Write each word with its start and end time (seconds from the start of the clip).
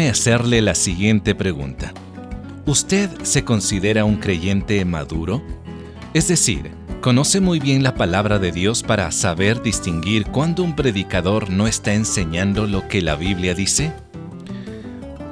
Hacerle 0.00 0.62
la 0.62 0.74
siguiente 0.74 1.34
pregunta. 1.34 1.92
¿Usted 2.64 3.10
se 3.24 3.44
considera 3.44 4.06
un 4.06 4.16
creyente 4.16 4.82
maduro? 4.86 5.42
Es 6.14 6.28
decir, 6.28 6.70
¿conoce 7.02 7.40
muy 7.40 7.60
bien 7.60 7.82
la 7.82 7.94
palabra 7.94 8.38
de 8.38 8.52
Dios 8.52 8.82
para 8.82 9.12
saber 9.12 9.62
distinguir 9.62 10.24
cuando 10.26 10.64
un 10.64 10.74
predicador 10.74 11.50
no 11.50 11.66
está 11.66 11.92
enseñando 11.92 12.66
lo 12.66 12.88
que 12.88 13.02
la 13.02 13.16
Biblia 13.16 13.54
dice? 13.54 13.92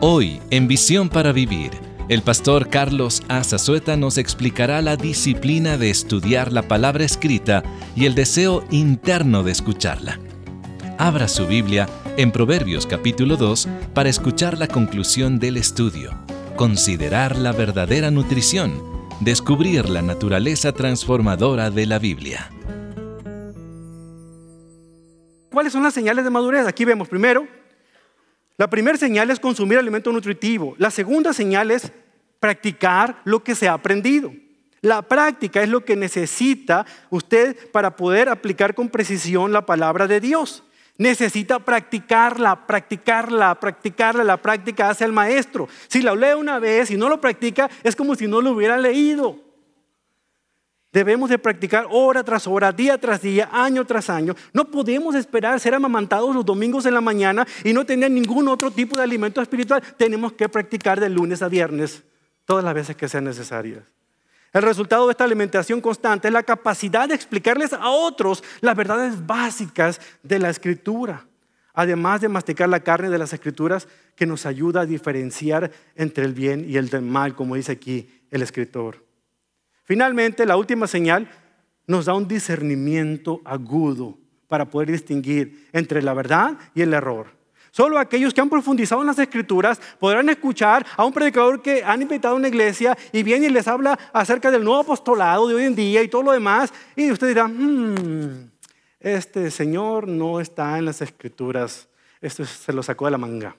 Hoy, 0.01 0.41
en 0.51 0.69
Visión 0.69 1.09
para 1.09 1.33
Vivir, 1.33 1.71
el 2.11 2.21
pastor 2.21 2.69
Carlos 2.69 3.23
Azazueta 3.29 3.97
nos 3.97 4.19
explicará 4.19 4.83
la 4.83 4.97
disciplina 4.97 5.79
de 5.79 5.89
estudiar 5.89 6.53
la 6.53 6.63
palabra 6.69 7.05
escrita 7.05 7.63
y 7.97 8.05
el 8.05 8.15
deseo 8.15 8.63
interno 8.71 9.43
de 9.43 9.53
escucharla. 9.53 10.21
Abra 10.99 11.29
su 11.29 11.47
Biblia 11.47 11.89
en 12.21 12.33
Proverbios 12.33 12.87
capítulo 12.87 13.39
2 13.39 13.67
para 13.95 14.11
escuchar 14.11 14.59
la 14.59 14.69
conclusión 14.69 15.39
del 15.39 15.57
estudio, 15.57 16.13
considerar 16.55 17.39
la 17.39 17.53
verdadera 17.53 18.11
nutrición, 18.11 18.83
descubrir 19.21 19.89
la 19.89 20.03
naturaleza 20.03 20.73
transformadora 20.73 21.71
de 21.71 21.87
la 21.87 21.99
Biblia. 21.99 22.51
¿Cuáles 25.51 25.73
son 25.73 25.83
las 25.83 25.95
señales 25.95 26.23
de 26.23 26.31
madurez? 26.31 26.67
Aquí 26.67 26.85
vemos 26.85 27.09
primero 27.09 27.49
la 28.59 28.69
primera 28.69 28.99
señal 28.99 29.31
es 29.31 29.41
consumir 29.41 29.79
alimento 29.79 30.13
nutritivo. 30.13 30.75
La 30.77 30.91
segunda 30.91 31.33
señal 31.33 31.71
es 31.71 31.91
practicar 32.41 33.23
lo 33.25 33.43
que 33.43 33.55
se 33.55 33.67
ha 33.67 33.73
aprendido. 33.73 34.35
La 34.83 35.01
práctica 35.01 35.63
es 35.63 35.71
lo 35.71 35.87
que 35.87 35.97
necesita 35.97 36.85
usted 37.09 37.71
para 37.71 37.97
poder 37.97 38.29
aplicar 38.29 38.75
con 38.75 38.91
precisión 38.91 39.55
la 39.55 39.65
palabra 39.65 40.07
de 40.07 40.21
Dios. 40.21 40.65
Necesita 41.01 41.59
practicarla, 41.61 42.67
practicarla, 42.67 43.55
practicarla. 43.55 44.23
La 44.23 44.37
práctica 44.37 44.91
hace 44.91 45.03
al 45.03 45.13
maestro. 45.13 45.67
Si 45.89 46.03
la 46.03 46.15
lee 46.15 46.35
una 46.39 46.59
vez 46.59 46.91
y 46.91 46.99
no 46.99 47.09
lo 47.09 47.19
practica, 47.19 47.71
es 47.83 47.97
como 47.97 48.15
si 48.15 48.27
no 48.27 48.43
lo 48.43 48.51
hubiera 48.51 48.77
leído. 48.77 49.39
Debemos 50.93 51.31
de 51.31 51.39
practicar 51.39 51.87
hora 51.91 52.23
tras 52.23 52.47
hora, 52.47 52.71
día 52.71 52.99
tras 52.99 53.23
día, 53.23 53.49
año 53.51 53.87
tras 53.87 54.11
año. 54.11 54.35
No 54.53 54.71
podemos 54.71 55.15
esperar 55.15 55.59
ser 55.59 55.75
amamantados 55.75 56.35
los 56.35 56.45
domingos 56.45 56.85
en 56.85 56.93
la 56.93 57.01
mañana 57.01 57.47
y 57.65 57.73
no 57.73 57.87
tener 57.87 58.11
ningún 58.11 58.47
otro 58.49 58.71
tipo 58.71 58.99
de 58.99 59.05
alimento 59.05 59.41
espiritual. 59.41 59.83
Tenemos 59.97 60.35
que 60.35 60.51
practicar 60.51 61.01
de 61.01 61.09
lunes 61.09 61.41
a 61.41 61.49
viernes, 61.49 62.03
todas 62.45 62.63
las 62.63 62.75
veces 62.75 62.95
que 62.95 63.09
sean 63.09 63.25
necesarias. 63.25 63.85
El 64.53 64.63
resultado 64.63 65.07
de 65.07 65.13
esta 65.13 65.25
alimentación 65.25 65.81
constante 65.81 66.29
es 66.29 66.35
la 66.35 66.43
capacidad 66.43 67.09
de 67.09 67.15
explicarles 67.15 67.73
a 67.73 67.89
otros 67.89 68.43
las 68.61 68.77
verdades 68.77 69.25
básicas 69.25 70.01
de 70.23 70.39
la 70.41 70.51
escritura. 70.51 71.27
Además 71.73 72.21
de 72.21 72.29
masticar 72.29 72.69
la 72.69 72.81
carne 72.81 73.11
de 73.11 73.19
las 73.19 73.33
escrituras 73.33 73.87
que 74.17 74.27
nos 74.27 74.47
ayuda 74.47 74.81
a 74.81 74.87
diferenciar 74.87 75.71
entre 75.95 76.25
el 76.25 76.35
bien 76.35 76.65
y 76.69 76.77
el 76.77 76.91
mal, 77.01 77.37
como 77.37 77.55
dice 77.55 77.73
aquí 77.73 78.09
el 78.31 78.43
escritor. 78.43 79.05
Finalmente, 79.85 80.45
la 80.47 80.57
última 80.57 80.89
señal 80.89 81.29
nos 81.87 82.07
da 82.07 82.15
un 82.15 82.27
discernimiento 82.27 83.41
agudo 83.45 84.19
para 84.49 84.69
poder 84.69 84.91
distinguir 84.91 85.69
entre 85.73 86.03
la 86.03 86.13
verdad 86.13 86.59
y 86.75 86.83
el 86.83 86.93
error. 86.93 87.40
Solo 87.71 87.99
aquellos 87.99 88.35
que 88.35 88.41
han 88.41 88.51
profundizado 88.51 89.01
en 89.01 89.07
las 89.07 89.19
escrituras 89.19 89.81
podrán 89.99 90.29
escuchar 90.29 90.85
a 90.97 91.05
un 91.05 91.13
predicador 91.13 91.63
que 91.63 91.85
han 91.85 92.03
invitado 92.03 92.35
a 92.35 92.39
una 92.39 92.49
iglesia 92.49 92.97
y 93.13 93.23
viene 93.23 93.47
y 93.47 93.51
les 93.51 93.69
habla 93.69 93.99
acerca 94.13 94.51
del 94.51 94.65
nuevo 94.65 94.81
apostolado 94.81 95.47
de 95.47 95.55
hoy 95.55 95.65
en 95.65 95.75
día 95.75 96.03
y 96.03 96.09
todo 96.09 96.23
lo 96.23 96.33
demás. 96.33 96.73
Y 96.97 97.11
usted 97.11 97.29
dirá, 97.29 97.47
hmm, 97.47 98.51
este 98.99 99.51
señor 99.51 100.09
no 100.09 100.41
está 100.41 100.79
en 100.79 100.85
las 100.85 101.01
escrituras, 101.01 101.89
esto 102.21 102.45
se 102.45 102.73
lo 102.73 102.83
sacó 102.83 103.05
de 103.05 103.13
la 103.13 103.19
manga. 103.19 103.57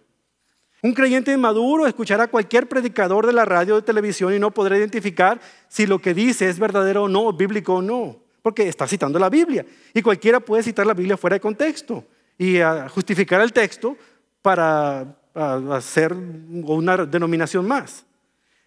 Un 0.83 0.93
creyente 0.93 1.35
maduro 1.37 1.85
escuchará 1.85 2.23
a 2.23 2.27
cualquier 2.27 2.67
predicador 2.67 3.27
de 3.27 3.33
la 3.33 3.45
radio 3.45 3.75
o 3.75 3.77
de 3.77 3.85
televisión 3.85 4.33
y 4.33 4.39
no 4.39 4.51
podrá 4.51 4.77
identificar 4.77 5.39
si 5.67 5.85
lo 5.85 5.99
que 5.99 6.13
dice 6.13 6.49
es 6.49 6.57
verdadero 6.57 7.03
o 7.03 7.07
no, 7.07 7.31
bíblico 7.31 7.75
o 7.75 7.81
no, 7.83 8.17
porque 8.41 8.67
está 8.67 8.87
citando 8.87 9.19
la 9.19 9.29
Biblia. 9.29 9.63
Y 9.93 10.01
cualquiera 10.01 10.39
puede 10.39 10.63
citar 10.63 10.87
la 10.87 10.95
Biblia 10.95 11.17
fuera 11.17 11.35
de 11.35 11.39
contexto 11.39 12.03
y 12.37 12.57
justificar 12.89 13.41
el 13.41 13.53
texto 13.53 13.95
para 14.41 15.15
hacer 15.33 16.13
una 16.13 17.05
denominación 17.05 17.67
más. 17.67 18.05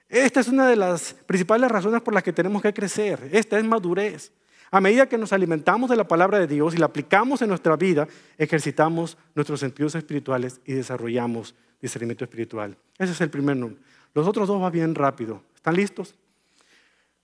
Esta 0.09 0.41
es 0.41 0.49
una 0.49 0.69
de 0.69 0.77
las 0.77 1.15
principales 1.27 1.71
razones 1.71 2.01
por 2.03 2.15
las 2.15 2.23
que 2.23 2.33
tenemos 2.33 2.63
que 2.63 2.73
crecer. 2.73 3.29
Esta 3.33 3.59
es 3.59 3.65
madurez. 3.65 4.33
A 4.71 4.81
medida 4.81 5.09
que 5.09 5.19
nos 5.19 5.33
alimentamos 5.33 5.91
de 5.91 5.97
la 5.97 6.07
palabra 6.07 6.39
de 6.39 6.47
Dios 6.47 6.75
y 6.75 6.79
la 6.79 6.87
aplicamos 6.87 7.43
en 7.43 7.49
nuestra 7.49 7.77
vida, 7.77 8.09
ejercitamos 8.39 9.17
nuestros 9.35 9.61
sentidos 9.61 9.95
espirituales 9.95 10.61
y 10.65 10.73
desarrollamos 10.73 11.55
discernimiento 11.81 12.25
espiritual. 12.25 12.77
Ese 12.99 13.13
es 13.13 13.21
el 13.21 13.31
primer 13.31 13.57
número. 13.57 13.81
Los 14.15 14.27
otros 14.27 14.49
dos 14.49 14.61
van 14.61 14.73
bien 14.73 14.95
rápido. 14.95 15.43
¿Están 15.55 15.77
listos? 15.77 16.15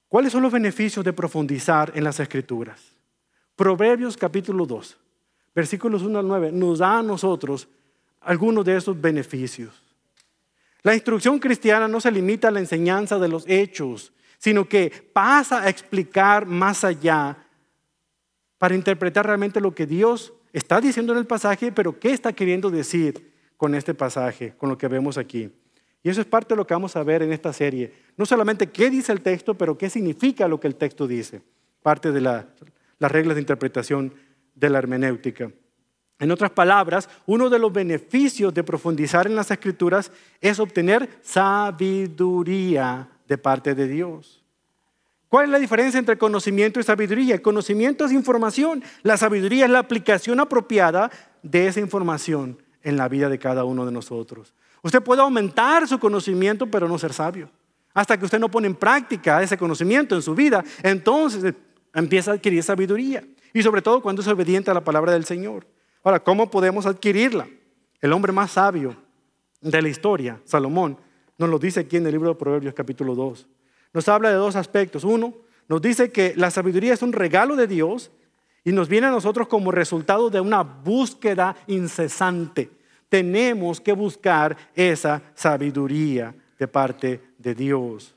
¿Cuáles 0.08 0.32
son 0.32 0.42
los 0.42 0.52
beneficios 0.52 1.04
de 1.04 1.12
profundizar 1.12 1.92
en 1.94 2.04
las 2.04 2.18
escrituras? 2.20 2.92
Proverbios 3.54 4.16
capítulo 4.16 4.66
2, 4.66 4.96
versículos 5.54 6.02
1 6.02 6.18
al 6.18 6.26
9, 6.26 6.52
nos 6.52 6.78
da 6.78 6.98
a 6.98 7.02
nosotros 7.02 7.68
algunos 8.20 8.64
de 8.64 8.76
esos 8.76 9.00
beneficios. 9.00 9.82
La 10.82 10.94
instrucción 10.94 11.38
cristiana 11.38 11.88
no 11.88 12.00
se 12.00 12.10
limita 12.10 12.48
a 12.48 12.50
la 12.50 12.60
enseñanza 12.60 13.18
de 13.18 13.28
los 13.28 13.44
hechos, 13.46 14.12
sino 14.38 14.68
que 14.68 14.90
pasa 15.12 15.62
a 15.62 15.68
explicar 15.68 16.46
más 16.46 16.84
allá 16.84 17.36
para 18.56 18.74
interpretar 18.74 19.26
realmente 19.26 19.60
lo 19.60 19.74
que 19.74 19.86
Dios 19.86 20.32
está 20.52 20.80
diciendo 20.80 21.12
en 21.12 21.18
el 21.18 21.26
pasaje, 21.26 21.72
pero 21.72 21.98
qué 21.98 22.12
está 22.12 22.32
queriendo 22.32 22.70
decir 22.70 23.32
con 23.56 23.74
este 23.74 23.94
pasaje, 23.94 24.54
con 24.56 24.70
lo 24.70 24.78
que 24.78 24.88
vemos 24.88 25.18
aquí. 25.18 25.52
Y 26.02 26.08
eso 26.08 26.22
es 26.22 26.26
parte 26.26 26.54
de 26.54 26.56
lo 26.56 26.66
que 26.66 26.74
vamos 26.74 26.96
a 26.96 27.02
ver 27.02 27.22
en 27.22 27.32
esta 27.32 27.52
serie. 27.52 27.92
No 28.16 28.24
solamente 28.24 28.68
qué 28.68 28.88
dice 28.88 29.12
el 29.12 29.20
texto, 29.20 29.54
pero 29.54 29.76
qué 29.76 29.90
significa 29.90 30.48
lo 30.48 30.58
que 30.58 30.66
el 30.66 30.76
texto 30.76 31.06
dice. 31.06 31.42
Parte 31.82 32.10
de 32.10 32.22
las 32.22 32.46
reglas 33.00 33.36
de 33.36 33.42
interpretación 33.42 34.14
de 34.54 34.70
la 34.70 34.78
hermenéutica. 34.78 35.50
En 36.20 36.30
otras 36.30 36.50
palabras, 36.50 37.08
uno 37.24 37.48
de 37.48 37.58
los 37.58 37.72
beneficios 37.72 38.52
de 38.52 38.62
profundizar 38.62 39.26
en 39.26 39.34
las 39.34 39.50
escrituras 39.50 40.12
es 40.40 40.60
obtener 40.60 41.08
sabiduría 41.22 43.08
de 43.26 43.38
parte 43.38 43.74
de 43.74 43.88
Dios. 43.88 44.42
¿Cuál 45.30 45.46
es 45.46 45.50
la 45.50 45.58
diferencia 45.58 45.98
entre 45.98 46.18
conocimiento 46.18 46.78
y 46.78 46.82
sabiduría? 46.82 47.36
El 47.36 47.42
conocimiento 47.42 48.04
es 48.04 48.12
información, 48.12 48.84
la 49.02 49.16
sabiduría 49.16 49.64
es 49.64 49.70
la 49.70 49.78
aplicación 49.78 50.40
apropiada 50.40 51.10
de 51.42 51.68
esa 51.68 51.80
información 51.80 52.58
en 52.82 52.98
la 52.98 53.08
vida 53.08 53.30
de 53.30 53.38
cada 53.38 53.64
uno 53.64 53.86
de 53.86 53.92
nosotros. 53.92 54.52
Usted 54.82 55.02
puede 55.02 55.22
aumentar 55.22 55.88
su 55.88 55.98
conocimiento, 55.98 56.66
pero 56.66 56.86
no 56.86 56.98
ser 56.98 57.14
sabio. 57.14 57.48
Hasta 57.94 58.18
que 58.18 58.26
usted 58.26 58.38
no 58.38 58.50
pone 58.50 58.66
en 58.66 58.74
práctica 58.74 59.42
ese 59.42 59.56
conocimiento 59.56 60.14
en 60.14 60.22
su 60.22 60.34
vida, 60.34 60.62
entonces 60.82 61.54
empieza 61.94 62.32
a 62.32 62.34
adquirir 62.34 62.62
sabiduría. 62.62 63.24
Y 63.54 63.62
sobre 63.62 63.80
todo 63.80 64.02
cuando 64.02 64.20
es 64.20 64.28
obediente 64.28 64.70
a 64.70 64.74
la 64.74 64.84
palabra 64.84 65.12
del 65.12 65.24
Señor. 65.24 65.66
Ahora, 66.02 66.20
¿cómo 66.20 66.50
podemos 66.50 66.86
adquirirla? 66.86 67.48
El 68.00 68.12
hombre 68.12 68.32
más 68.32 68.52
sabio 68.52 68.96
de 69.60 69.82
la 69.82 69.88
historia, 69.88 70.40
Salomón, 70.44 70.96
nos 71.36 71.50
lo 71.50 71.58
dice 71.58 71.80
aquí 71.80 71.98
en 71.98 72.06
el 72.06 72.12
libro 72.12 72.30
de 72.30 72.34
Proverbios 72.36 72.74
capítulo 72.74 73.14
2. 73.14 73.46
Nos 73.92 74.08
habla 74.08 74.30
de 74.30 74.36
dos 74.36 74.56
aspectos. 74.56 75.04
Uno, 75.04 75.34
nos 75.68 75.82
dice 75.82 76.10
que 76.10 76.34
la 76.36 76.50
sabiduría 76.50 76.94
es 76.94 77.02
un 77.02 77.12
regalo 77.12 77.54
de 77.56 77.66
Dios 77.66 78.10
y 78.64 78.72
nos 78.72 78.88
viene 78.88 79.08
a 79.08 79.10
nosotros 79.10 79.48
como 79.48 79.70
resultado 79.70 80.30
de 80.30 80.40
una 80.40 80.62
búsqueda 80.62 81.56
incesante. 81.66 82.70
Tenemos 83.08 83.80
que 83.80 83.92
buscar 83.92 84.56
esa 84.74 85.22
sabiduría 85.34 86.34
de 86.58 86.68
parte 86.68 87.20
de 87.38 87.54
Dios. 87.54 88.14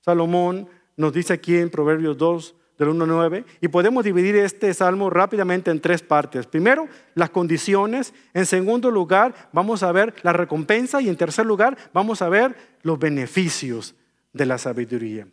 Salomón 0.00 0.68
nos 0.96 1.12
dice 1.12 1.34
aquí 1.34 1.56
en 1.56 1.70
Proverbios 1.70 2.16
2, 2.16 2.54
del 2.78 2.88
1 2.88 3.04
al 3.04 3.10
9, 3.10 3.44
y 3.60 3.68
podemos 3.68 4.04
dividir 4.04 4.36
este 4.36 4.72
salmo 4.74 5.10
rápidamente 5.10 5.70
en 5.70 5.80
tres 5.80 6.02
partes. 6.02 6.46
Primero, 6.46 6.88
las 7.14 7.30
condiciones. 7.30 8.12
En 8.32 8.46
segundo 8.46 8.90
lugar, 8.90 9.34
vamos 9.52 9.82
a 9.82 9.92
ver 9.92 10.14
la 10.22 10.32
recompensa. 10.32 11.00
Y 11.00 11.08
en 11.08 11.16
tercer 11.16 11.46
lugar, 11.46 11.76
vamos 11.92 12.22
a 12.22 12.28
ver 12.28 12.56
los 12.82 12.98
beneficios 12.98 13.94
de 14.32 14.46
la 14.46 14.58
sabiduría. 14.58 15.26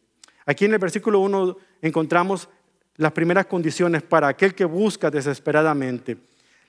Aquí 0.46 0.66
en 0.66 0.74
el 0.74 0.80
versículo 0.80 1.20
1 1.20 1.58
encontramos 1.82 2.50
las 2.98 3.12
primeras 3.12 3.48
condiciones 3.48 4.04
para 4.04 4.28
aquel 4.28 4.54
que 4.54 4.66
busca 4.66 5.10
desesperadamente. 5.10 6.18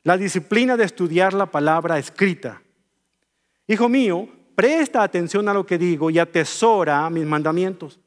La 0.04 0.16
disciplina 0.16 0.76
de 0.76 0.84
estudiar 0.84 1.32
la 1.34 1.46
palabra 1.46 1.98
escrita. 1.98 2.62
Hijo 3.66 3.88
mío, 3.88 4.28
presta 4.54 5.02
atención 5.02 5.48
a 5.48 5.54
lo 5.54 5.64
que 5.64 5.78
digo 5.78 6.10
y 6.10 6.18
atesora 6.18 7.08
mis 7.10 7.26
mandamientos. 7.26 8.00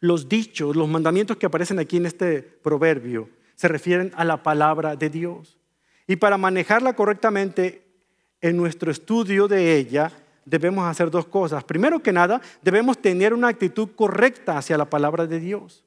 Los 0.00 0.28
dichos, 0.28 0.74
los 0.74 0.88
mandamientos 0.88 1.36
que 1.36 1.46
aparecen 1.46 1.78
aquí 1.78 1.98
en 1.98 2.06
este 2.06 2.42
proverbio 2.42 3.28
se 3.54 3.68
refieren 3.68 4.12
a 4.16 4.24
la 4.24 4.42
palabra 4.42 4.96
de 4.96 5.10
Dios. 5.10 5.58
Y 6.06 6.16
para 6.16 6.38
manejarla 6.38 6.94
correctamente 6.94 7.84
en 8.40 8.56
nuestro 8.56 8.90
estudio 8.90 9.46
de 9.46 9.76
ella, 9.76 10.10
debemos 10.44 10.86
hacer 10.86 11.10
dos 11.10 11.26
cosas. 11.26 11.62
Primero 11.64 12.02
que 12.02 12.12
nada, 12.12 12.40
debemos 12.62 12.98
tener 12.98 13.34
una 13.34 13.48
actitud 13.48 13.90
correcta 13.94 14.58
hacia 14.58 14.78
la 14.78 14.88
palabra 14.88 15.26
de 15.26 15.38
Dios. 15.38 15.84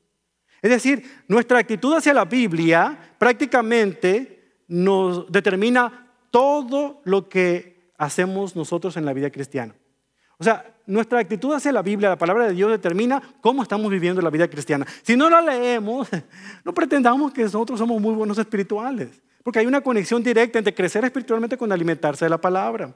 Es 0.62 0.70
decir, 0.70 1.04
nuestra 1.28 1.60
actitud 1.60 1.94
hacia 1.94 2.14
la 2.14 2.26
Biblia 2.26 3.16
prácticamente 3.18 4.62
nos 4.68 5.30
determina 5.32 6.12
todo 6.32 7.02
lo 7.04 7.28
que 7.28 7.92
hacemos 7.98 8.56
nosotros 8.56 8.96
en 8.98 9.06
la 9.06 9.14
vida 9.14 9.30
cristiana. 9.30 9.76
O 10.44 10.46
sea, 10.46 10.76
nuestra 10.86 11.20
actitud 11.20 11.54
hacia 11.54 11.72
la 11.72 11.82
Biblia, 11.82 12.10
la 12.10 12.18
palabra 12.18 12.48
de 12.48 12.54
Dios, 12.54 12.70
determina 12.70 13.24
cómo 13.40 13.64
estamos 13.64 13.90
viviendo 13.90 14.22
la 14.22 14.30
vida 14.30 14.50
cristiana. 14.50 14.86
Si 15.02 15.16
no 15.16 15.30
la 15.30 15.42
leemos, 15.42 16.10
no 16.66 16.74
pretendamos 16.74 17.32
que 17.32 17.44
nosotros 17.44 17.80
somos 17.80 18.02
muy 18.02 18.14
buenos 18.14 18.38
espirituales, 18.38 19.22
porque 19.42 19.60
hay 19.60 19.68
una 19.68 19.80
conexión 19.80 20.22
directa 20.22 20.60
entre 20.60 20.76
crecer 20.76 21.06
espiritualmente 21.06 21.56
con 21.56 21.72
alimentarse 21.72 22.26
de 22.26 22.30
la 22.30 22.42
palabra. 22.42 22.94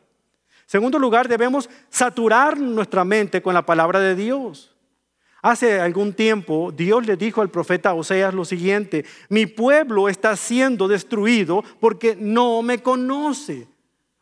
Segundo 0.65 0.99
lugar, 0.99 1.29
debemos 1.29 1.69
saturar 1.89 2.57
nuestra 2.57 3.05
mente 3.05 3.41
con 3.41 3.53
la 3.53 3.65
palabra 3.65 4.01
de 4.01 4.13
Dios. 4.13 4.75
Hace 5.41 5.79
algún 5.79 6.11
tiempo 6.11 6.73
Dios 6.75 7.07
le 7.07 7.15
dijo 7.15 7.41
al 7.41 7.49
profeta 7.49 7.93
Oseas 7.93 8.33
lo 8.33 8.43
siguiente, 8.43 9.05
mi 9.29 9.45
pueblo 9.45 10.09
está 10.09 10.35
siendo 10.35 10.89
destruido 10.89 11.63
porque 11.79 12.17
no 12.19 12.61
me 12.61 12.83
conoce. 12.83 13.69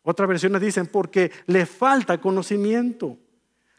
Otras 0.06 0.30
versiones 0.30 0.62
dicen 0.62 0.86
porque 0.86 1.32
le 1.48 1.66
falta 1.66 2.22
conocimiento. 2.22 3.18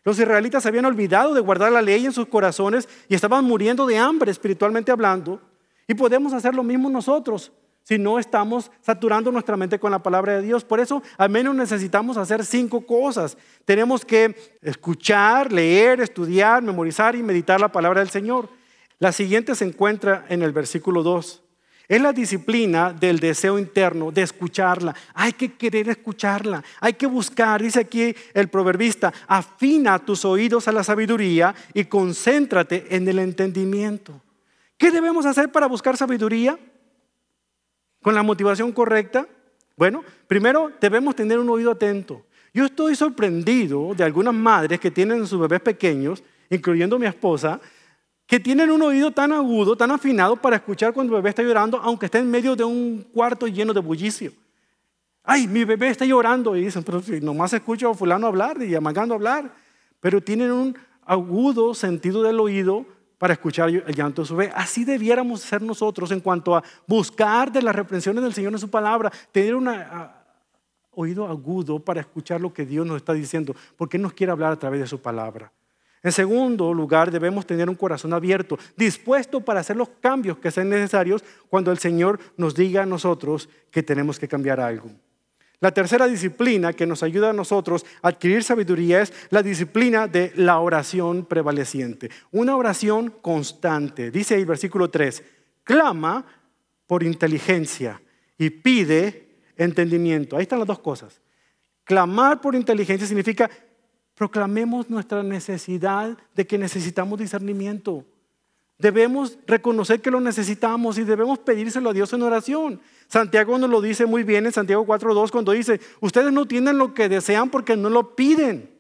Los 0.05 0.19
israelitas 0.19 0.67
habían 0.67 0.84
olvidado 0.84 1.34
de 1.34 1.40
guardar 1.40 1.70
la 1.73 1.81
ley 1.81 2.05
en 2.05 2.12
sus 2.12 2.26
corazones 2.26 2.88
y 3.08 3.14
estaban 3.14 3.44
muriendo 3.44 3.87
de 3.87 3.96
hambre 3.96 4.32
espiritualmente 4.32 4.90
hablando. 4.90 5.40
Y 5.87 5.94
podemos 5.94 6.32
hacer 6.32 6.55
lo 6.55 6.64
mismo 6.64 6.90
nosotros 6.90 7.52
si 7.84 7.96
no 7.99 8.19
estamos 8.19 8.73
saturando 8.81 9.31
nuestra 9.31 9.56
mente 9.56 9.78
con 9.78 9.93
la 9.93 10.02
palabra 10.02 10.34
de 10.34 10.43
Dios. 10.43 10.64
Por 10.64 10.81
eso 10.81 11.00
al 11.17 11.31
menos 11.31 11.55
necesitamos 11.55 12.17
hacer 12.17 12.44
cinco 12.44 12.84
cosas. 12.84 13.38
Tenemos 13.64 14.05
que 14.05 14.34
escuchar, 14.62 15.52
leer, 15.52 16.00
estudiar, 16.00 16.61
memorizar 16.61 17.14
y 17.14 17.22
meditar 17.22 17.61
la 17.61 17.70
palabra 17.70 18.00
del 18.00 18.11
Señor. 18.11 18.49
La 18.99 19.12
siguiente 19.12 19.55
se 19.55 19.64
encuentra 19.64 20.26
en 20.29 20.43
el 20.43 20.50
versículo 20.50 21.05
2. 21.05 21.44
Es 21.88 22.00
la 22.00 22.12
disciplina 22.12 22.93
del 22.93 23.21
deseo 23.21 23.59
interno 23.59 24.11
de 24.11 24.23
escucharla. 24.23 24.94
Hay 25.15 25.33
que 25.33 25.55
querer 25.55 25.88
escucharla. 25.88 26.62
Hay 26.81 26.94
que 26.94 27.06
buscar, 27.06 27.62
dice 27.62 27.81
aquí 27.81 28.15
el 28.35 28.49
proverbista, 28.49 29.12
afina 29.29 29.99
tus 29.99 30.25
oídos 30.25 30.67
a 30.69 30.73
la 30.73 30.83
sabiduría 30.83 31.55
y 31.75 31.85
concéntrate 31.85 32.87
en 32.91 33.06
el 33.06 33.19
entendimiento. 33.21 34.21
¿Qué 34.77 34.91
debemos 34.91 35.27
hacer 35.27 35.50
para 35.50 35.67
buscar 35.67 35.97
sabiduría? 35.97 36.59
con 38.06 38.15
la 38.15 38.23
motivación 38.23 38.71
correcta? 38.71 39.27
Bueno, 39.77 40.05
primero 40.29 40.71
debemos 40.81 41.17
tener 41.17 41.41
un 41.41 41.49
oído 41.49 41.73
atento. 41.73 42.25
Yo 42.55 42.67
estoy 42.67 42.94
sorprendido 42.94 43.94
de 43.97 44.05
algunas 44.05 44.32
madres 44.32 44.79
que 44.79 44.93
tienen 44.93 45.27
sus 45.27 45.41
bebés 45.41 45.61
pequeños, 45.61 46.23
incluyendo 46.49 47.00
mi 47.00 47.06
esposa, 47.06 47.61
que 48.26 48.40
tienen 48.40 48.70
un 48.70 48.82
oído 48.82 49.11
tan 49.12 49.32
agudo, 49.32 49.76
tan 49.76 49.90
afinado 49.90 50.37
para 50.37 50.56
escuchar 50.56 50.93
cuando 50.93 51.14
el 51.14 51.23
bebé 51.23 51.31
está 51.31 51.43
llorando, 51.43 51.78
aunque 51.78 52.06
esté 52.06 52.19
en 52.19 52.31
medio 52.31 52.56
de 52.56 52.64
un 52.64 53.06
cuarto 53.12 53.46
lleno 53.46 53.73
de 53.73 53.81
bullicio. 53.81 54.32
Ay, 55.23 55.46
mi 55.46 55.64
bebé 55.64 55.88
está 55.88 56.05
llorando. 56.05 56.56
Y 56.56 56.64
dicen, 56.64 56.82
pero 56.82 57.00
si 57.00 57.20
nomás 57.20 57.52
escucho 57.52 57.90
a 57.90 57.94
fulano 57.94 58.26
hablar 58.26 58.61
y 58.62 58.75
amagando 58.75 59.14
hablar. 59.14 59.52
Pero 60.00 60.20
tienen 60.20 60.50
un 60.50 60.76
agudo 61.05 61.75
sentido 61.75 62.23
del 62.23 62.40
oído 62.40 62.84
para 63.19 63.32
escuchar 63.32 63.70
el 63.70 63.94
llanto 63.94 64.23
de 64.23 64.29
su 64.29 64.37
bebé. 64.37 64.52
Así 64.55 64.84
debiéramos 64.84 65.40
ser 65.40 65.62
nosotros 65.62 66.11
en 66.11 66.20
cuanto 66.20 66.55
a 66.55 66.62
buscar 66.87 67.50
de 67.50 67.62
las 67.62 67.75
reprensiones 67.75 68.22
del 68.22 68.34
Señor 68.34 68.52
en 68.52 68.58
su 68.58 68.69
palabra, 68.69 69.11
tener 69.32 69.55
un 69.55 69.72
oído 70.93 71.26
agudo 71.26 71.79
para 71.79 72.00
escuchar 72.00 72.40
lo 72.40 72.52
que 72.52 72.67
Dios 72.67 72.87
nos 72.87 72.96
está 72.96 73.12
diciendo, 73.12 73.55
porque 73.76 73.96
Él 73.96 74.02
nos 74.02 74.12
quiere 74.12 74.32
hablar 74.32 74.52
a 74.52 74.58
través 74.58 74.81
de 74.81 74.87
su 74.87 75.00
palabra. 75.00 75.50
En 76.06 76.12
segundo 76.12 76.73
lugar, 76.73 77.11
debemos 77.11 77.49
tener 77.49 77.69
un 77.69 77.75
corazón 77.75 78.12
abierto, 78.12 78.56
dispuesto 78.76 79.41
para 79.41 79.58
hacer 79.58 79.76
los 79.76 79.88
cambios 80.00 80.38
que 80.38 80.53
sean 80.53 80.69
necesarios 80.69 81.25
cuando 81.49 81.73
el 81.73 81.79
Señor 81.79 82.20
nos 82.37 82.55
diga 82.55 82.85
a 82.85 82.87
nosotros 82.87 83.49
que 83.73 83.82
tenemos 83.82 84.20
que 84.20 84.29
cambiar 84.29 84.61
algo. 84.61 84.88
La 85.58 85.73
tercera 85.73 86.06
disciplina 86.06 86.75
que 86.75 86.87
nos 86.87 87.03
ayuda 87.03 87.31
a 87.31 87.32
nosotros 87.32 87.85
a 88.03 88.08
adquirir 88.11 88.44
sabiduría 88.44 89.03
es 89.03 89.12
la 89.31 89.43
disciplina 89.43 90.06
de 90.06 90.32
la 90.37 90.61
oración 90.61 91.25
prevaleciente. 91.25 92.08
Una 92.31 92.55
oración 92.55 93.12
constante. 93.20 94.12
Dice 94.12 94.37
el 94.37 94.47
versículo 94.47 94.88
3, 94.88 95.25
clama 95.64 96.25
por 96.87 97.03
inteligencia 97.03 98.00
y 98.38 98.50
pide 98.50 99.41
entendimiento. 99.56 100.37
Ahí 100.37 100.43
están 100.43 100.61
las 100.61 100.69
dos 100.69 100.79
cosas. 100.79 101.20
Clamar 101.82 102.41
por 102.41 102.55
inteligencia 102.55 103.06
significa 103.08 103.50
proclamemos 104.17 104.91
nuestra 104.91 105.23
necesidad 105.23 106.17
de 106.35 106.47
que 106.47 106.59
necesitamos 106.59 107.19
discernimiento. 107.19 108.05
Debemos 108.79 109.39
reconocer 109.47 110.03
que 110.03 110.11
lo 110.11 110.21
necesitamos 110.21 110.99
y 110.99 111.05
debemos 111.05 111.39
pedírselo 111.39 111.91
a 111.91 111.93
Dios 111.93 112.13
en 112.13 112.23
oración. 112.23 112.81
Santiago 113.07 113.59
nos 113.59 113.71
lo 113.71 113.81
dice 113.81 114.05
muy 114.05 114.23
bien 114.23 114.45
en 114.47 114.53
Santiago 114.53 114.85
4.2 114.85 115.31
cuando 115.31 115.53
dice, 115.53 115.81
ustedes 116.01 116.33
no 116.33 116.47
tienen 116.47 116.77
lo 116.77 116.93
que 116.93 117.09
desean 117.09 117.51
porque 117.51 117.77
no 117.77 117.89
lo 117.89 118.17
piden. 118.17 118.71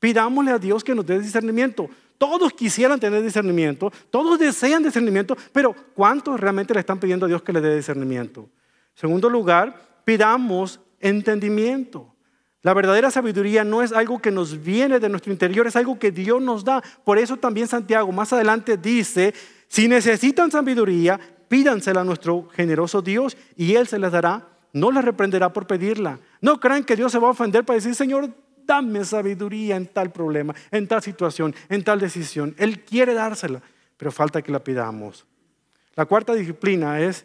Pidámosle 0.00 0.52
a 0.52 0.58
Dios 0.58 0.82
que 0.82 0.94
nos 0.94 1.06
dé 1.06 1.20
discernimiento. 1.20 1.88
Todos 2.16 2.52
quisieran 2.52 2.98
tener 2.98 3.22
discernimiento, 3.22 3.92
todos 4.10 4.40
desean 4.40 4.82
discernimiento, 4.82 5.36
pero 5.52 5.74
¿cuántos 5.94 6.40
realmente 6.40 6.74
le 6.74 6.80
están 6.80 6.98
pidiendo 6.98 7.26
a 7.26 7.28
Dios 7.28 7.42
que 7.42 7.52
le 7.52 7.60
dé 7.60 7.76
discernimiento? 7.76 8.48
Segundo 8.94 9.30
lugar, 9.30 10.00
pidamos 10.04 10.80
entendimiento. 10.98 12.12
La 12.68 12.74
verdadera 12.74 13.10
sabiduría 13.10 13.64
no 13.64 13.80
es 13.82 13.92
algo 13.92 14.18
que 14.18 14.30
nos 14.30 14.62
viene 14.62 15.00
de 15.00 15.08
nuestro 15.08 15.32
interior, 15.32 15.66
es 15.66 15.74
algo 15.74 15.98
que 15.98 16.10
Dios 16.10 16.42
nos 16.42 16.64
da. 16.64 16.82
Por 17.02 17.16
eso 17.16 17.38
también 17.38 17.66
Santiago 17.66 18.12
más 18.12 18.30
adelante 18.34 18.76
dice, 18.76 19.32
si 19.68 19.88
necesitan 19.88 20.50
sabiduría, 20.50 21.18
pídansela 21.48 22.02
a 22.02 22.04
nuestro 22.04 22.46
generoso 22.50 23.00
Dios 23.00 23.38
y 23.56 23.74
Él 23.74 23.88
se 23.88 23.98
les 23.98 24.12
dará. 24.12 24.46
No 24.74 24.90
les 24.90 25.02
reprenderá 25.02 25.50
por 25.50 25.66
pedirla. 25.66 26.18
No 26.42 26.60
crean 26.60 26.84
que 26.84 26.94
Dios 26.94 27.10
se 27.10 27.18
va 27.18 27.28
a 27.28 27.30
ofender 27.30 27.64
para 27.64 27.76
decir, 27.76 27.94
Señor, 27.94 28.28
dame 28.66 29.02
sabiduría 29.02 29.74
en 29.74 29.86
tal 29.86 30.12
problema, 30.12 30.54
en 30.70 30.86
tal 30.86 31.00
situación, 31.00 31.54
en 31.70 31.82
tal 31.82 31.98
decisión. 31.98 32.54
Él 32.58 32.80
quiere 32.80 33.14
dársela, 33.14 33.62
pero 33.96 34.12
falta 34.12 34.42
que 34.42 34.52
la 34.52 34.62
pidamos. 34.62 35.24
La 35.96 36.04
cuarta 36.04 36.34
disciplina 36.34 37.00
es 37.00 37.24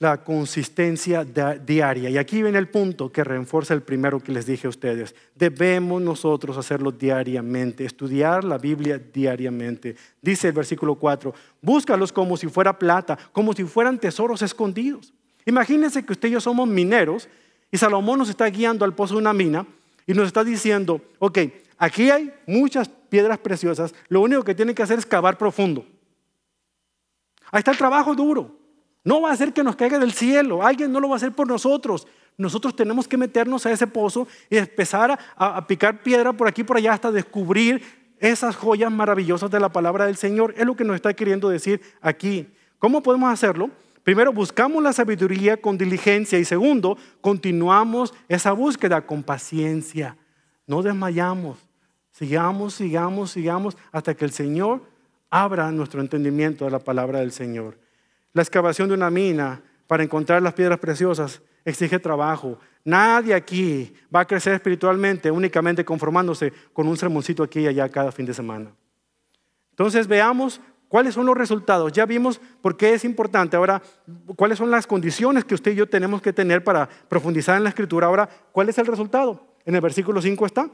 la 0.00 0.24
consistencia 0.24 1.24
diaria. 1.24 2.08
Y 2.08 2.16
aquí 2.16 2.42
viene 2.42 2.56
el 2.56 2.68
punto 2.68 3.12
que 3.12 3.22
refuerza 3.22 3.74
el 3.74 3.82
primero 3.82 4.18
que 4.18 4.32
les 4.32 4.46
dije 4.46 4.66
a 4.66 4.70
ustedes. 4.70 5.14
Debemos 5.34 6.00
nosotros 6.00 6.56
hacerlo 6.56 6.90
diariamente, 6.90 7.84
estudiar 7.84 8.42
la 8.42 8.56
Biblia 8.56 8.98
diariamente. 8.98 9.94
Dice 10.22 10.48
el 10.48 10.54
versículo 10.54 10.94
4, 10.94 11.34
búscalos 11.60 12.12
como 12.12 12.38
si 12.38 12.48
fuera 12.48 12.78
plata, 12.78 13.18
como 13.30 13.52
si 13.52 13.64
fueran 13.64 13.98
tesoros 13.98 14.40
escondidos. 14.40 15.12
Imagínense 15.44 16.02
que 16.02 16.14
usted 16.14 16.30
y 16.30 16.32
yo 16.32 16.40
somos 16.40 16.66
mineros 16.66 17.28
y 17.70 17.76
Salomón 17.76 18.20
nos 18.20 18.30
está 18.30 18.46
guiando 18.46 18.86
al 18.86 18.94
pozo 18.94 19.14
de 19.14 19.20
una 19.20 19.34
mina 19.34 19.66
y 20.06 20.14
nos 20.14 20.28
está 20.28 20.42
diciendo, 20.42 21.02
ok, 21.18 21.40
aquí 21.76 22.08
hay 22.10 22.32
muchas 22.46 22.88
piedras 22.88 23.36
preciosas, 23.36 23.94
lo 24.08 24.22
único 24.22 24.44
que 24.44 24.54
tiene 24.54 24.74
que 24.74 24.82
hacer 24.82 24.98
es 24.98 25.04
cavar 25.04 25.36
profundo. 25.36 25.84
Ahí 27.52 27.58
está 27.58 27.72
el 27.72 27.76
trabajo 27.76 28.14
duro. 28.14 28.59
No 29.04 29.22
va 29.22 29.32
a 29.32 29.36
ser 29.36 29.52
que 29.52 29.64
nos 29.64 29.76
caiga 29.76 29.98
del 29.98 30.12
cielo, 30.12 30.64
alguien 30.64 30.92
no 30.92 31.00
lo 31.00 31.08
va 31.08 31.14
a 31.14 31.16
hacer 31.16 31.32
por 31.32 31.46
nosotros. 31.46 32.06
Nosotros 32.36 32.74
tenemos 32.74 33.06
que 33.06 33.16
meternos 33.16 33.66
a 33.66 33.72
ese 33.72 33.86
pozo 33.86 34.26
y 34.48 34.56
empezar 34.56 35.18
a, 35.36 35.66
picar 35.66 36.02
piedra 36.02 36.32
por 36.32 36.48
aquí 36.48 36.62
y 36.62 36.64
por 36.64 36.76
allá 36.76 36.92
hasta 36.92 37.12
descubrir 37.12 37.82
esas 38.18 38.56
joyas 38.56 38.90
maravillosas 38.90 39.50
de 39.50 39.60
la 39.60 39.70
palabra 39.70 40.06
del 40.06 40.16
Señor. 40.16 40.54
Es 40.56 40.64
lo 40.64 40.76
que 40.76 40.84
nos 40.84 40.96
está 40.96 41.12
queriendo 41.14 41.48
decir 41.48 41.80
aquí. 42.00 42.48
¿Cómo 42.78 43.02
podemos 43.02 43.32
hacerlo? 43.32 43.70
Primero, 44.02 44.32
buscamos 44.32 44.82
la 44.82 44.92
sabiduría 44.92 45.58
con 45.58 45.76
diligencia 45.76 46.38
y 46.38 46.44
segundo, 46.44 46.96
continuamos 47.20 48.14
esa 48.28 48.52
búsqueda 48.52 49.02
con 49.02 49.22
paciencia. 49.22 50.16
No 50.66 50.82
desmayamos. 50.82 51.58
Sigamos, 52.10 52.74
sigamos, 52.74 53.30
sigamos 53.32 53.76
hasta 53.92 54.14
que 54.14 54.24
el 54.24 54.32
Señor 54.32 54.82
abra 55.28 55.70
nuestro 55.70 56.00
entendimiento 56.00 56.64
de 56.64 56.70
la 56.70 56.78
palabra 56.78 57.20
del 57.20 57.32
Señor. 57.32 57.78
La 58.32 58.42
excavación 58.42 58.88
de 58.88 58.94
una 58.94 59.10
mina 59.10 59.62
para 59.86 60.02
encontrar 60.02 60.40
las 60.42 60.54
piedras 60.54 60.78
preciosas 60.78 61.42
exige 61.64 61.98
trabajo. 61.98 62.58
Nadie 62.84 63.34
aquí 63.34 63.92
va 64.14 64.20
a 64.20 64.26
crecer 64.26 64.54
espiritualmente 64.54 65.30
únicamente 65.30 65.84
conformándose 65.84 66.52
con 66.72 66.86
un 66.86 66.96
sermoncito 66.96 67.42
aquí 67.42 67.60
y 67.60 67.66
allá 67.66 67.88
cada 67.88 68.12
fin 68.12 68.26
de 68.26 68.34
semana. 68.34 68.72
Entonces 69.70 70.06
veamos 70.06 70.60
cuáles 70.88 71.14
son 71.14 71.26
los 71.26 71.36
resultados. 71.36 71.92
Ya 71.92 72.06
vimos 72.06 72.40
por 72.60 72.76
qué 72.76 72.94
es 72.94 73.04
importante. 73.04 73.56
Ahora, 73.56 73.82
cuáles 74.36 74.58
son 74.58 74.70
las 74.70 74.86
condiciones 74.86 75.44
que 75.44 75.54
usted 75.54 75.72
y 75.72 75.76
yo 75.76 75.88
tenemos 75.88 76.22
que 76.22 76.32
tener 76.32 76.62
para 76.64 76.88
profundizar 77.08 77.56
en 77.56 77.64
la 77.64 77.70
escritura. 77.70 78.06
Ahora, 78.06 78.28
¿cuál 78.52 78.68
es 78.68 78.78
el 78.78 78.86
resultado? 78.86 79.46
En 79.64 79.74
el 79.74 79.80
versículo 79.80 80.20
5 80.22 80.46
está. 80.46 80.70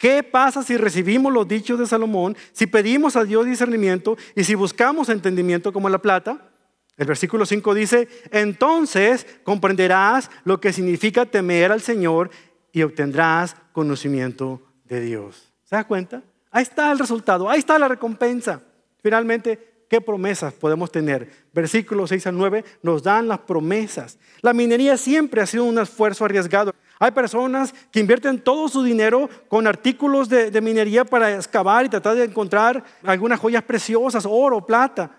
¿Qué 0.00 0.22
pasa 0.22 0.62
si 0.62 0.78
recibimos 0.78 1.30
los 1.30 1.46
dichos 1.46 1.78
de 1.78 1.84
Salomón, 1.84 2.34
si 2.52 2.66
pedimos 2.66 3.16
a 3.16 3.24
Dios 3.24 3.44
discernimiento 3.44 4.16
y 4.34 4.44
si 4.44 4.54
buscamos 4.54 5.10
entendimiento 5.10 5.74
como 5.74 5.90
la 5.90 5.98
plata? 5.98 6.50
El 6.96 7.06
versículo 7.06 7.44
5 7.44 7.74
dice, 7.74 8.08
entonces 8.30 9.26
comprenderás 9.44 10.30
lo 10.44 10.58
que 10.58 10.72
significa 10.72 11.26
temer 11.26 11.70
al 11.70 11.82
Señor 11.82 12.30
y 12.72 12.80
obtendrás 12.80 13.54
conocimiento 13.72 14.62
de 14.84 15.02
Dios. 15.02 15.52
¿Se 15.64 15.76
da 15.76 15.86
cuenta? 15.86 16.22
Ahí 16.50 16.62
está 16.62 16.90
el 16.92 16.98
resultado, 16.98 17.50
ahí 17.50 17.58
está 17.58 17.78
la 17.78 17.88
recompensa. 17.88 18.62
Finalmente, 19.02 19.84
¿qué 19.90 20.00
promesas 20.00 20.54
podemos 20.54 20.90
tener? 20.90 21.30
Versículos 21.52 22.08
6 22.08 22.26
al 22.26 22.38
9 22.38 22.64
nos 22.82 23.02
dan 23.02 23.28
las 23.28 23.40
promesas. 23.40 24.18
La 24.40 24.54
minería 24.54 24.96
siempre 24.96 25.42
ha 25.42 25.46
sido 25.46 25.64
un 25.64 25.78
esfuerzo 25.78 26.24
arriesgado. 26.24 26.74
Hay 27.02 27.12
personas 27.12 27.74
que 27.90 27.98
invierten 27.98 28.38
todo 28.38 28.68
su 28.68 28.82
dinero 28.82 29.30
con 29.48 29.66
artículos 29.66 30.28
de, 30.28 30.60
minería 30.60 31.02
para 31.02 31.34
excavar 31.34 31.86
y 31.86 31.88
tratar 31.88 32.14
de 32.14 32.24
encontrar 32.24 32.84
algunas 33.02 33.40
joyas 33.40 33.62
preciosas, 33.62 34.26
oro, 34.28 34.66
plata. 34.66 35.10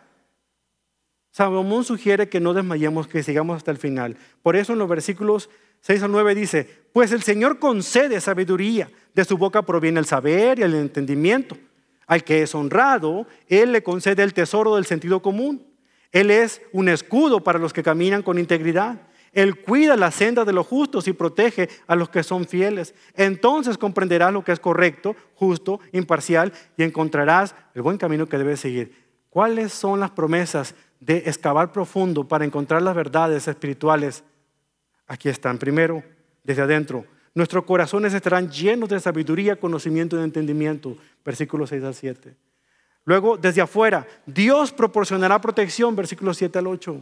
Salomón 1.32 1.84
sugiere 1.84 2.30
que 2.30 2.40
no 2.40 2.54
desmayemos, 2.54 3.08
que 3.08 3.24
sigamos 3.24 3.58
hasta 3.58 3.72
el 3.72 3.78
final. 3.78 4.16
Por 4.44 4.56
eso 4.56 4.74
en 4.74 4.80
los 4.80 4.88
versículos 4.88 5.50
6 5.80 6.04
al 6.04 6.12
9 6.12 6.36
dice, 6.36 6.70
pues 6.94 7.12
el 7.14 7.24
Señor 7.24 7.58
concede 7.58 8.22
sabiduría, 8.22 8.88
de 9.16 9.26
su 9.26 9.40
boca 9.40 9.64
proviene 9.64 10.00
el 10.00 10.06
saber 10.06 10.60
y 10.60 10.62
el 10.62 10.76
entendimiento. 10.76 11.58
Al 12.06 12.24
que 12.24 12.44
es 12.44 12.54
honrado, 12.54 13.26
Él 13.48 13.72
le 13.72 13.82
concede 13.82 14.22
el 14.22 14.36
tesoro 14.36 14.76
del 14.76 14.86
sentido 14.86 15.24
común. 15.24 15.66
Él 16.12 16.30
es 16.30 16.62
un 16.74 16.90
escudo 16.90 17.44
para 17.44 17.58
los 17.58 17.74
que 17.74 17.82
caminan 17.82 18.22
con 18.22 18.38
integridad. 18.38 19.02
Él 19.34 19.62
cuida 19.62 19.96
la 19.96 20.12
senda 20.12 20.44
de 20.44 20.52
los 20.52 20.68
justos 20.68 21.08
y 21.08 21.14
protege 21.14 21.70
a 21.88 21.96
los 21.96 22.10
que 22.10 22.24
son 22.24 22.46
fieles. 22.46 22.94
Entonces 23.16 23.78
comprenderás 23.78 24.34
lo 24.34 24.44
que 24.44 24.52
es 24.52 24.60
correcto, 24.60 25.16
justo, 25.36 25.80
imparcial 25.94 26.52
y 26.78 26.84
encontrarás 26.84 27.56
el 27.74 27.82
buen 27.82 27.98
camino 27.98 28.28
que 28.28 28.38
debes 28.38 28.60
seguir. 28.60 28.94
¿Cuáles 29.30 29.72
son 29.72 30.02
las 30.02 30.12
promesas 30.12 30.76
de 31.00 31.18
excavar 31.20 31.72
profundo 31.72 32.28
para 32.28 32.44
encontrar 32.44 32.82
las 32.82 32.94
verdades 32.94 33.48
espirituales? 33.48 34.24
Aquí 35.08 35.30
están. 35.30 35.58
Primero, 35.58 36.04
desde 36.44 36.64
adentro. 36.64 37.06
Nuestros 37.34 37.64
corazones 37.64 38.14
estarán 38.14 38.52
llenos 38.52 38.90
de 38.90 39.00
sabiduría, 39.00 39.56
conocimiento 39.56 40.20
y 40.20 40.24
entendimiento. 40.24 40.98
Versículos 41.24 41.70
6 41.70 41.84
al 41.86 41.96
7. 41.96 42.36
Luego, 43.06 43.38
desde 43.38 43.62
afuera, 43.62 44.06
Dios 44.26 44.74
proporcionará 44.74 45.40
protección. 45.40 45.96
Versículos 45.96 46.36
7 46.36 46.60
al 46.60 46.68
8. 46.68 47.00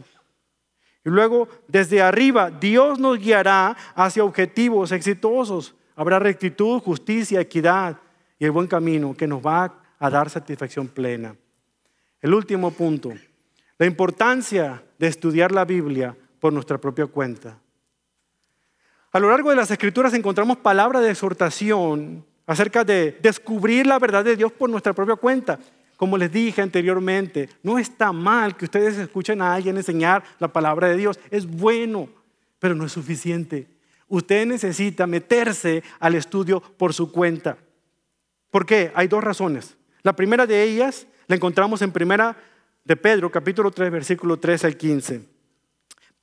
Y 1.04 1.08
luego, 1.08 1.48
desde 1.66 2.02
arriba, 2.02 2.50
Dios 2.50 2.98
nos 2.98 3.18
guiará 3.18 3.76
hacia 3.94 4.24
objetivos 4.24 4.92
exitosos. 4.92 5.74
Habrá 5.96 6.18
rectitud, 6.18 6.80
justicia, 6.80 7.40
equidad 7.40 7.98
y 8.38 8.44
el 8.44 8.50
buen 8.50 8.66
camino 8.66 9.16
que 9.16 9.26
nos 9.26 9.44
va 9.44 9.74
a 9.98 10.10
dar 10.10 10.28
satisfacción 10.30 10.88
plena. 10.88 11.34
El 12.20 12.34
último 12.34 12.70
punto, 12.70 13.12
la 13.78 13.86
importancia 13.86 14.82
de 14.98 15.06
estudiar 15.06 15.52
la 15.52 15.64
Biblia 15.64 16.16
por 16.38 16.52
nuestra 16.52 16.78
propia 16.78 17.06
cuenta. 17.06 17.58
A 19.12 19.18
lo 19.18 19.30
largo 19.30 19.50
de 19.50 19.56
las 19.56 19.70
escrituras 19.70 20.14
encontramos 20.14 20.58
palabras 20.58 21.02
de 21.02 21.10
exhortación 21.10 22.24
acerca 22.46 22.84
de 22.84 23.18
descubrir 23.22 23.86
la 23.86 23.98
verdad 23.98 24.24
de 24.24 24.36
Dios 24.36 24.52
por 24.52 24.68
nuestra 24.68 24.92
propia 24.92 25.16
cuenta. 25.16 25.58
Como 26.00 26.16
les 26.16 26.32
dije 26.32 26.62
anteriormente, 26.62 27.50
no 27.62 27.78
está 27.78 28.10
mal 28.10 28.56
que 28.56 28.64
ustedes 28.64 28.96
escuchen 28.96 29.42
a 29.42 29.52
alguien 29.52 29.76
enseñar 29.76 30.24
la 30.38 30.48
palabra 30.48 30.88
de 30.88 30.96
Dios. 30.96 31.20
Es 31.30 31.46
bueno, 31.46 32.08
pero 32.58 32.74
no 32.74 32.86
es 32.86 32.92
suficiente. 32.92 33.66
Usted 34.08 34.46
necesita 34.46 35.06
meterse 35.06 35.82
al 35.98 36.14
estudio 36.14 36.62
por 36.62 36.94
su 36.94 37.12
cuenta. 37.12 37.58
¿Por 38.50 38.64
qué? 38.64 38.90
Hay 38.94 39.08
dos 39.08 39.22
razones. 39.22 39.76
La 40.00 40.16
primera 40.16 40.46
de 40.46 40.62
ellas 40.62 41.06
la 41.26 41.36
encontramos 41.36 41.82
en 41.82 41.92
primera 41.92 42.34
de 42.82 42.96
Pedro, 42.96 43.30
capítulo 43.30 43.70
3, 43.70 43.92
versículo 43.92 44.38
3 44.38 44.64
al 44.64 44.78
15. 44.78 45.20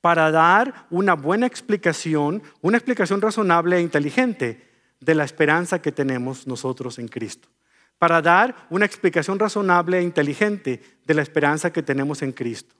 Para 0.00 0.32
dar 0.32 0.88
una 0.90 1.14
buena 1.14 1.46
explicación, 1.46 2.42
una 2.62 2.78
explicación 2.78 3.20
razonable 3.20 3.76
e 3.76 3.82
inteligente 3.82 4.60
de 4.98 5.14
la 5.14 5.22
esperanza 5.22 5.80
que 5.80 5.92
tenemos 5.92 6.48
nosotros 6.48 6.98
en 6.98 7.06
Cristo 7.06 7.48
para 7.98 8.22
dar 8.22 8.66
una 8.70 8.86
explicación 8.86 9.38
razonable 9.38 9.98
e 9.98 10.02
inteligente 10.02 10.80
de 11.04 11.14
la 11.14 11.22
esperanza 11.22 11.72
que 11.72 11.82
tenemos 11.82 12.22
en 12.22 12.32
Cristo. 12.32 12.74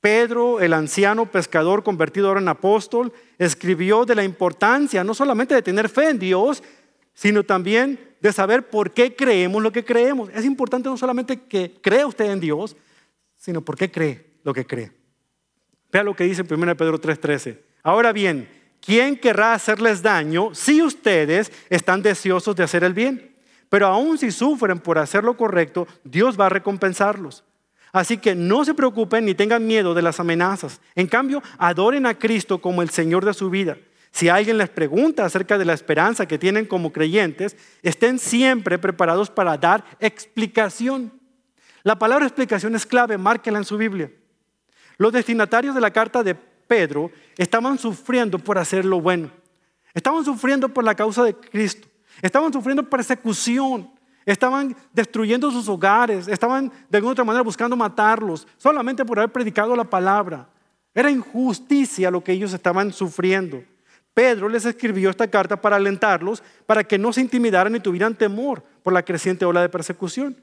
Pedro, 0.00 0.60
el 0.60 0.74
anciano 0.74 1.30
pescador 1.30 1.82
convertido 1.82 2.28
ahora 2.28 2.40
en 2.40 2.48
apóstol, 2.48 3.12
escribió 3.38 4.04
de 4.04 4.14
la 4.14 4.24
importancia 4.24 5.02
no 5.02 5.14
solamente 5.14 5.54
de 5.54 5.62
tener 5.62 5.88
fe 5.88 6.10
en 6.10 6.18
Dios, 6.18 6.62
sino 7.14 7.42
también 7.44 7.98
de 8.20 8.32
saber 8.32 8.68
por 8.68 8.90
qué 8.90 9.14
creemos 9.16 9.62
lo 9.62 9.72
que 9.72 9.84
creemos. 9.84 10.28
Es 10.34 10.44
importante 10.44 10.88
no 10.88 10.96
solamente 10.96 11.42
que 11.42 11.78
crea 11.80 12.06
usted 12.06 12.26
en 12.26 12.40
Dios, 12.40 12.76
sino 13.36 13.62
por 13.62 13.78
qué 13.78 13.90
cree 13.90 14.34
lo 14.42 14.52
que 14.52 14.66
cree. 14.66 14.92
Vea 15.92 16.02
lo 16.02 16.14
que 16.14 16.24
dice 16.24 16.42
en 16.42 16.52
1 16.52 16.76
Pedro 16.76 17.00
3:13. 17.00 17.60
Ahora 17.82 18.12
bien, 18.12 18.48
¿quién 18.80 19.16
querrá 19.16 19.54
hacerles 19.54 20.02
daño 20.02 20.54
si 20.54 20.82
ustedes 20.82 21.52
están 21.70 22.02
deseosos 22.02 22.56
de 22.56 22.64
hacer 22.64 22.82
el 22.84 22.94
bien? 22.94 23.33
Pero 23.74 23.88
aun 23.88 24.16
si 24.18 24.30
sufren 24.30 24.78
por 24.78 24.98
hacer 24.98 25.24
lo 25.24 25.36
correcto, 25.36 25.88
Dios 26.04 26.38
va 26.38 26.46
a 26.46 26.48
recompensarlos. 26.48 27.42
Así 27.90 28.18
que 28.18 28.36
no 28.36 28.64
se 28.64 28.72
preocupen 28.72 29.24
ni 29.24 29.34
tengan 29.34 29.66
miedo 29.66 29.94
de 29.94 30.02
las 30.02 30.20
amenazas. 30.20 30.80
En 30.94 31.08
cambio, 31.08 31.42
adoren 31.58 32.06
a 32.06 32.16
Cristo 32.16 32.60
como 32.60 32.82
el 32.82 32.90
Señor 32.90 33.24
de 33.24 33.34
su 33.34 33.50
vida. 33.50 33.76
Si 34.12 34.28
alguien 34.28 34.58
les 34.58 34.68
pregunta 34.68 35.24
acerca 35.24 35.58
de 35.58 35.64
la 35.64 35.72
esperanza 35.72 36.28
que 36.28 36.38
tienen 36.38 36.66
como 36.66 36.92
creyentes, 36.92 37.56
estén 37.82 38.20
siempre 38.20 38.78
preparados 38.78 39.28
para 39.28 39.58
dar 39.58 39.84
explicación. 39.98 41.12
La 41.82 41.98
palabra 41.98 42.26
explicación 42.26 42.76
es 42.76 42.86
clave, 42.86 43.18
márquela 43.18 43.58
en 43.58 43.64
su 43.64 43.76
Biblia. 43.76 44.08
Los 44.98 45.12
destinatarios 45.12 45.74
de 45.74 45.80
la 45.80 45.90
carta 45.90 46.22
de 46.22 46.36
Pedro 46.36 47.10
estaban 47.36 47.76
sufriendo 47.76 48.38
por 48.38 48.56
hacer 48.56 48.84
lo 48.84 49.00
bueno. 49.00 49.32
Estaban 49.94 50.24
sufriendo 50.24 50.68
por 50.68 50.84
la 50.84 50.94
causa 50.94 51.24
de 51.24 51.34
Cristo. 51.34 51.88
Estaban 52.22 52.52
sufriendo 52.52 52.88
persecución, 52.88 53.90
estaban 54.24 54.76
destruyendo 54.92 55.50
sus 55.50 55.68
hogares, 55.68 56.28
estaban 56.28 56.72
de 56.88 56.98
alguna 56.98 57.12
otra 57.12 57.24
manera 57.24 57.42
buscando 57.42 57.76
matarlos, 57.76 58.46
solamente 58.56 59.04
por 59.04 59.18
haber 59.18 59.32
predicado 59.32 59.76
la 59.76 59.84
palabra. 59.84 60.48
Era 60.94 61.10
injusticia 61.10 62.10
lo 62.10 62.22
que 62.22 62.32
ellos 62.32 62.52
estaban 62.52 62.92
sufriendo. 62.92 63.62
Pedro 64.14 64.48
les 64.48 64.64
escribió 64.64 65.10
esta 65.10 65.28
carta 65.28 65.60
para 65.60 65.76
alentarlos, 65.76 66.42
para 66.66 66.84
que 66.84 66.98
no 66.98 67.12
se 67.12 67.20
intimidaran 67.20 67.72
ni 67.72 67.80
tuvieran 67.80 68.14
temor 68.14 68.62
por 68.82 68.92
la 68.92 69.02
creciente 69.02 69.44
ola 69.44 69.60
de 69.60 69.68
persecución. 69.68 70.36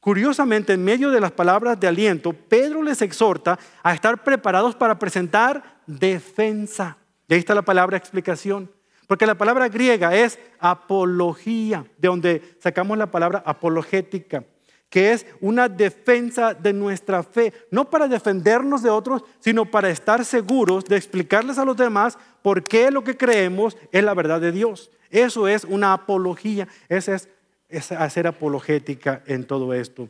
Curiosamente, 0.00 0.74
en 0.74 0.84
medio 0.84 1.10
de 1.10 1.20
las 1.20 1.32
palabras 1.32 1.80
de 1.80 1.88
aliento, 1.88 2.32
Pedro 2.32 2.82
les 2.82 3.02
exhorta 3.02 3.58
a 3.82 3.94
estar 3.94 4.22
preparados 4.22 4.74
para 4.74 4.98
presentar 4.98 5.80
defensa. 5.86 6.96
Y 7.28 7.34
ahí 7.34 7.40
está 7.40 7.54
la 7.54 7.62
palabra 7.62 7.96
explicación. 7.96 8.70
Porque 9.10 9.26
la 9.26 9.34
palabra 9.34 9.68
griega 9.68 10.14
es 10.14 10.38
apología, 10.60 11.84
de 11.98 12.06
donde 12.06 12.54
sacamos 12.60 12.96
la 12.96 13.10
palabra 13.10 13.42
apologética, 13.44 14.44
que 14.88 15.10
es 15.10 15.26
una 15.40 15.68
defensa 15.68 16.54
de 16.54 16.72
nuestra 16.72 17.24
fe, 17.24 17.52
no 17.72 17.90
para 17.90 18.06
defendernos 18.06 18.84
de 18.84 18.90
otros, 18.90 19.24
sino 19.40 19.64
para 19.68 19.90
estar 19.90 20.24
seguros 20.24 20.84
de 20.84 20.96
explicarles 20.96 21.58
a 21.58 21.64
los 21.64 21.76
demás 21.76 22.18
por 22.40 22.62
qué 22.62 22.92
lo 22.92 23.02
que 23.02 23.16
creemos 23.16 23.76
es 23.90 24.04
la 24.04 24.14
verdad 24.14 24.40
de 24.40 24.52
Dios. 24.52 24.92
Eso 25.10 25.48
es 25.48 25.64
una 25.64 25.92
apología, 25.92 26.68
esa 26.88 27.16
es, 27.16 27.28
es 27.68 27.90
hacer 27.90 28.28
apologética 28.28 29.24
en 29.26 29.44
todo 29.44 29.74
esto. 29.74 30.08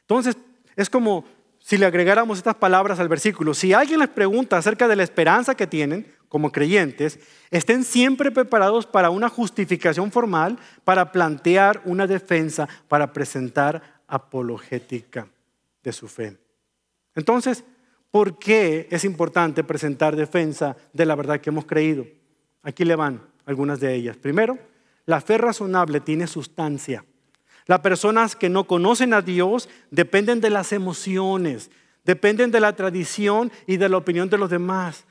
Entonces, 0.00 0.38
es 0.74 0.88
como 0.88 1.26
si 1.58 1.76
le 1.76 1.84
agregáramos 1.84 2.38
estas 2.38 2.54
palabras 2.54 2.98
al 2.98 3.08
versículo. 3.08 3.52
Si 3.52 3.74
alguien 3.74 3.98
les 3.98 4.08
pregunta 4.08 4.56
acerca 4.56 4.88
de 4.88 4.96
la 4.96 5.02
esperanza 5.02 5.54
que 5.54 5.66
tienen, 5.66 6.06
como 6.34 6.50
creyentes, 6.50 7.20
estén 7.52 7.84
siempre 7.84 8.32
preparados 8.32 8.86
para 8.86 9.10
una 9.10 9.28
justificación 9.28 10.10
formal, 10.10 10.58
para 10.82 11.12
plantear 11.12 11.80
una 11.84 12.08
defensa, 12.08 12.68
para 12.88 13.12
presentar 13.12 14.00
apologética 14.08 15.28
de 15.84 15.92
su 15.92 16.08
fe. 16.08 16.36
Entonces, 17.14 17.62
¿por 18.10 18.36
qué 18.36 18.88
es 18.90 19.04
importante 19.04 19.62
presentar 19.62 20.16
defensa 20.16 20.76
de 20.92 21.06
la 21.06 21.14
verdad 21.14 21.40
que 21.40 21.50
hemos 21.50 21.66
creído? 21.66 22.04
Aquí 22.64 22.84
le 22.84 22.96
van 22.96 23.22
algunas 23.46 23.78
de 23.78 23.94
ellas. 23.94 24.16
Primero, 24.16 24.58
la 25.06 25.20
fe 25.20 25.38
razonable 25.38 26.00
tiene 26.00 26.26
sustancia. 26.26 27.04
Las 27.66 27.78
personas 27.78 28.34
que 28.34 28.48
no 28.48 28.64
conocen 28.64 29.14
a 29.14 29.22
Dios 29.22 29.68
dependen 29.92 30.40
de 30.40 30.50
las 30.50 30.72
emociones, 30.72 31.70
dependen 32.04 32.50
de 32.50 32.58
la 32.58 32.74
tradición 32.74 33.52
y 33.68 33.76
de 33.76 33.88
la 33.88 33.98
opinión 33.98 34.28
de 34.28 34.38
los 34.38 34.50
demás. 34.50 35.04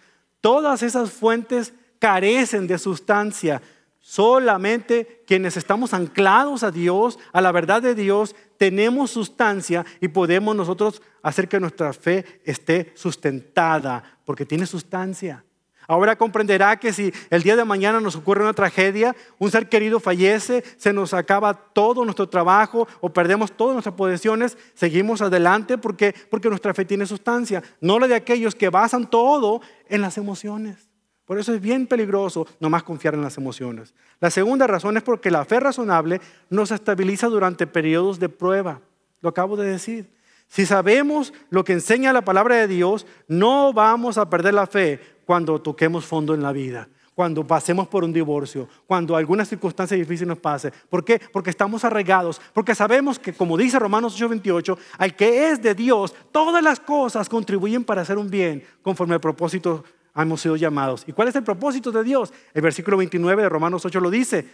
Todas 0.43 0.83
esas 0.83 1.09
fuentes 1.09 1.73
carecen 1.99 2.67
de 2.67 2.77
sustancia. 2.77 3.61
Solamente 4.01 5.23
quienes 5.25 5.55
estamos 5.55 5.93
anclados 5.93 6.63
a 6.63 6.71
Dios, 6.71 7.17
a 7.31 7.39
la 7.39 7.53
verdad 7.53 7.81
de 7.81 7.95
Dios, 7.95 8.35
tenemos 8.57 9.11
sustancia 9.11 9.85
y 10.01 10.09
podemos 10.09 10.53
nosotros 10.53 11.01
hacer 11.21 11.47
que 11.47 11.61
nuestra 11.61 11.93
fe 11.93 12.41
esté 12.43 12.91
sustentada, 12.93 14.19
porque 14.25 14.45
tiene 14.45 14.65
sustancia. 14.65 15.45
Ahora 15.87 16.15
comprenderá 16.15 16.77
que 16.77 16.93
si 16.93 17.13
el 17.29 17.43
día 17.43 17.55
de 17.55 17.65
mañana 17.65 17.99
nos 17.99 18.15
ocurre 18.15 18.43
una 18.43 18.53
tragedia, 18.53 19.15
un 19.39 19.51
ser 19.51 19.69
querido 19.69 19.99
fallece, 19.99 20.63
se 20.77 20.93
nos 20.93 21.13
acaba 21.13 21.53
todo 21.53 22.03
nuestro 22.05 22.29
trabajo 22.29 22.87
o 23.01 23.09
perdemos 23.09 23.51
todas 23.51 23.73
nuestras 23.73 23.95
posesiones, 23.95 24.57
seguimos 24.73 25.21
adelante 25.21 25.77
porque, 25.77 26.15
porque 26.29 26.49
nuestra 26.49 26.73
fe 26.73 26.85
tiene 26.85 27.05
sustancia, 27.05 27.63
no 27.81 27.99
la 27.99 28.07
de 28.07 28.15
aquellos 28.15 28.55
que 28.55 28.69
basan 28.69 29.09
todo 29.09 29.61
en 29.89 30.01
las 30.01 30.17
emociones. 30.17 30.89
Por 31.25 31.39
eso 31.39 31.53
es 31.53 31.61
bien 31.61 31.87
peligroso 31.87 32.45
nomás 32.59 32.83
confiar 32.83 33.13
en 33.13 33.21
las 33.21 33.37
emociones. 33.37 33.93
La 34.19 34.29
segunda 34.29 34.67
razón 34.67 34.97
es 34.97 35.03
porque 35.03 35.31
la 35.31 35.45
fe 35.45 35.59
razonable 35.59 36.19
nos 36.49 36.71
estabiliza 36.71 37.27
durante 37.27 37.65
periodos 37.65 38.19
de 38.19 38.29
prueba. 38.29 38.81
Lo 39.21 39.29
acabo 39.29 39.55
de 39.55 39.67
decir. 39.67 40.11
Si 40.47 40.65
sabemos 40.65 41.33
lo 41.49 41.63
que 41.63 41.73
enseña 41.73 42.13
la 42.13 42.25
palabra 42.25 42.57
de 42.57 42.67
Dios, 42.67 43.07
no 43.27 43.73
vamos 43.73 44.17
a 44.17 44.29
perder 44.29 44.53
la 44.53 44.67
fe 44.67 44.99
cuando 45.25 45.61
toquemos 45.61 46.05
fondo 46.05 46.33
en 46.33 46.41
la 46.41 46.51
vida. 46.51 46.87
cuando 47.13 47.45
pasemos 47.45 47.87
por 47.87 48.03
un 48.03 48.11
divorcio, 48.11 48.67
cuando 48.87 49.15
alguna 49.15 49.45
circunstancia 49.45 49.95
difícil 49.95 50.27
nos 50.27 50.39
pase. 50.39 50.71
¿Por 50.89 51.05
qué? 51.05 51.21
Porque 51.31 51.49
estamos 51.49 51.83
arraigados, 51.83 52.41
porque 52.53 52.73
sabemos 52.73 53.19
que, 53.19 53.33
como 53.33 53.57
dice 53.57 53.79
Romanos 53.79 54.19
8:28, 54.19 54.77
al 54.97 55.15
que 55.15 55.49
es 55.49 55.61
de 55.61 55.75
Dios, 55.75 56.13
todas 56.31 56.63
las 56.63 56.79
cosas 56.79 57.29
contribuyen 57.29 57.83
para 57.83 58.01
hacer 58.01 58.17
un 58.17 58.29
bien 58.29 58.63
conforme 58.81 59.13
al 59.13 59.21
propósito 59.21 59.83
hemos 60.15 60.41
sido 60.41 60.55
llamados. 60.55 61.03
¿Y 61.07 61.13
cuál 61.13 61.27
es 61.27 61.35
el 61.35 61.43
propósito 61.43 61.91
de 61.91 62.03
Dios? 62.03 62.33
El 62.53 62.61
versículo 62.61 62.97
29 62.97 63.43
de 63.43 63.49
Romanos 63.49 63.85
8 63.85 63.99
lo 63.99 64.09
dice, 64.09 64.47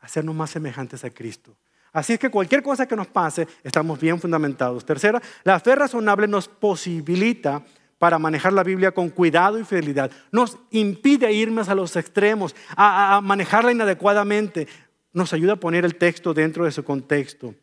hacernos 0.00 0.34
más 0.34 0.50
semejantes 0.50 1.04
a 1.04 1.10
Cristo. 1.10 1.56
Así 1.92 2.12
es 2.12 2.18
que 2.18 2.30
cualquier 2.30 2.62
cosa 2.62 2.86
que 2.86 2.94
nos 2.94 3.06
pase, 3.06 3.48
estamos 3.64 3.98
bien 3.98 4.20
fundamentados. 4.20 4.84
Tercera, 4.84 5.20
la 5.42 5.58
fe 5.58 5.74
razonable 5.74 6.28
nos 6.28 6.46
posibilita 6.46 7.64
para 7.98 8.18
manejar 8.18 8.52
la 8.52 8.62
Biblia 8.62 8.92
con 8.92 9.10
cuidado 9.10 9.58
y 9.58 9.64
fidelidad. 9.64 10.10
Nos 10.30 10.56
impide 10.70 11.32
irnos 11.32 11.68
a 11.68 11.74
los 11.74 11.96
extremos, 11.96 12.54
a, 12.76 13.20
manejarla 13.22 13.72
inadecuadamente. 13.72 14.68
Nos 15.12 15.32
ayuda 15.32 15.54
a 15.54 15.56
poner 15.56 15.84
el 15.84 15.96
texto 15.96 16.32
dentro 16.32 16.64
de 16.64 16.70
su 16.70 16.84
contexto. 16.84 17.54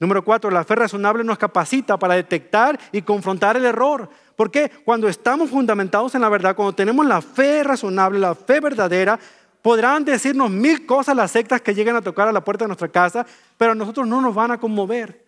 Número 0.00 0.24
cuatro, 0.24 0.50
la 0.50 0.64
fe 0.64 0.74
razonable 0.74 1.22
nos 1.22 1.38
capacita 1.38 1.96
para 1.96 2.14
detectar 2.14 2.78
y 2.90 3.02
confrontar 3.02 3.56
el 3.56 3.64
error. 3.64 4.10
¿Por 4.34 4.50
qué? 4.50 4.70
Cuando 4.84 5.08
estamos 5.08 5.50
fundamentados 5.50 6.14
en 6.16 6.22
la 6.22 6.28
verdad, 6.28 6.56
cuando 6.56 6.74
tenemos 6.74 7.06
la 7.06 7.22
fe 7.22 7.62
razonable, 7.62 8.18
la 8.18 8.34
fe 8.34 8.58
verdadera, 8.58 9.18
podrán 9.62 10.04
decirnos 10.04 10.50
mil 10.50 10.84
cosas 10.84 11.14
las 11.14 11.30
sectas 11.30 11.62
que 11.62 11.72
lleguen 11.74 11.94
a 11.94 12.02
tocar 12.02 12.26
a 12.26 12.32
la 12.32 12.42
puerta 12.42 12.64
de 12.64 12.68
nuestra 12.68 12.88
casa, 12.88 13.24
pero 13.56 13.72
a 13.72 13.74
nosotros 13.74 14.06
no 14.06 14.20
nos 14.20 14.34
van 14.34 14.50
a 14.50 14.58
conmover. 14.58 15.23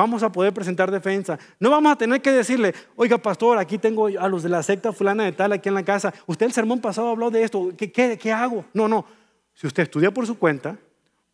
Vamos 0.00 0.22
a 0.22 0.32
poder 0.32 0.54
presentar 0.54 0.90
defensa. 0.90 1.38
No 1.58 1.68
vamos 1.68 1.92
a 1.92 1.96
tener 1.96 2.22
que 2.22 2.32
decirle, 2.32 2.74
oiga 2.96 3.18
pastor, 3.18 3.58
aquí 3.58 3.76
tengo 3.76 4.06
a 4.06 4.28
los 4.30 4.42
de 4.42 4.48
la 4.48 4.62
secta 4.62 4.94
fulana 4.94 5.24
de 5.24 5.32
tal 5.32 5.52
aquí 5.52 5.68
en 5.68 5.74
la 5.74 5.84
casa. 5.84 6.14
Usted 6.26 6.46
el 6.46 6.54
sermón 6.54 6.80
pasado 6.80 7.10
habló 7.10 7.30
de 7.30 7.42
esto. 7.42 7.70
¿Qué, 7.76 7.92
qué, 7.92 8.16
qué 8.16 8.32
hago? 8.32 8.64
No, 8.72 8.88
no. 8.88 9.04
Si 9.52 9.66
usted 9.66 9.82
estudia 9.82 10.10
por 10.10 10.26
su 10.26 10.38
cuenta, 10.38 10.78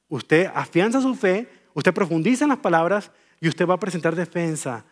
usted 0.08 0.50
afianza 0.52 1.00
su 1.00 1.14
fe, 1.14 1.48
usted 1.74 1.94
profundiza 1.94 2.44
en 2.44 2.48
las 2.48 2.58
palabras 2.58 3.12
y 3.40 3.46
usted 3.46 3.68
va 3.68 3.74
a 3.74 3.78
presentar 3.78 4.16
defensa 4.16 4.84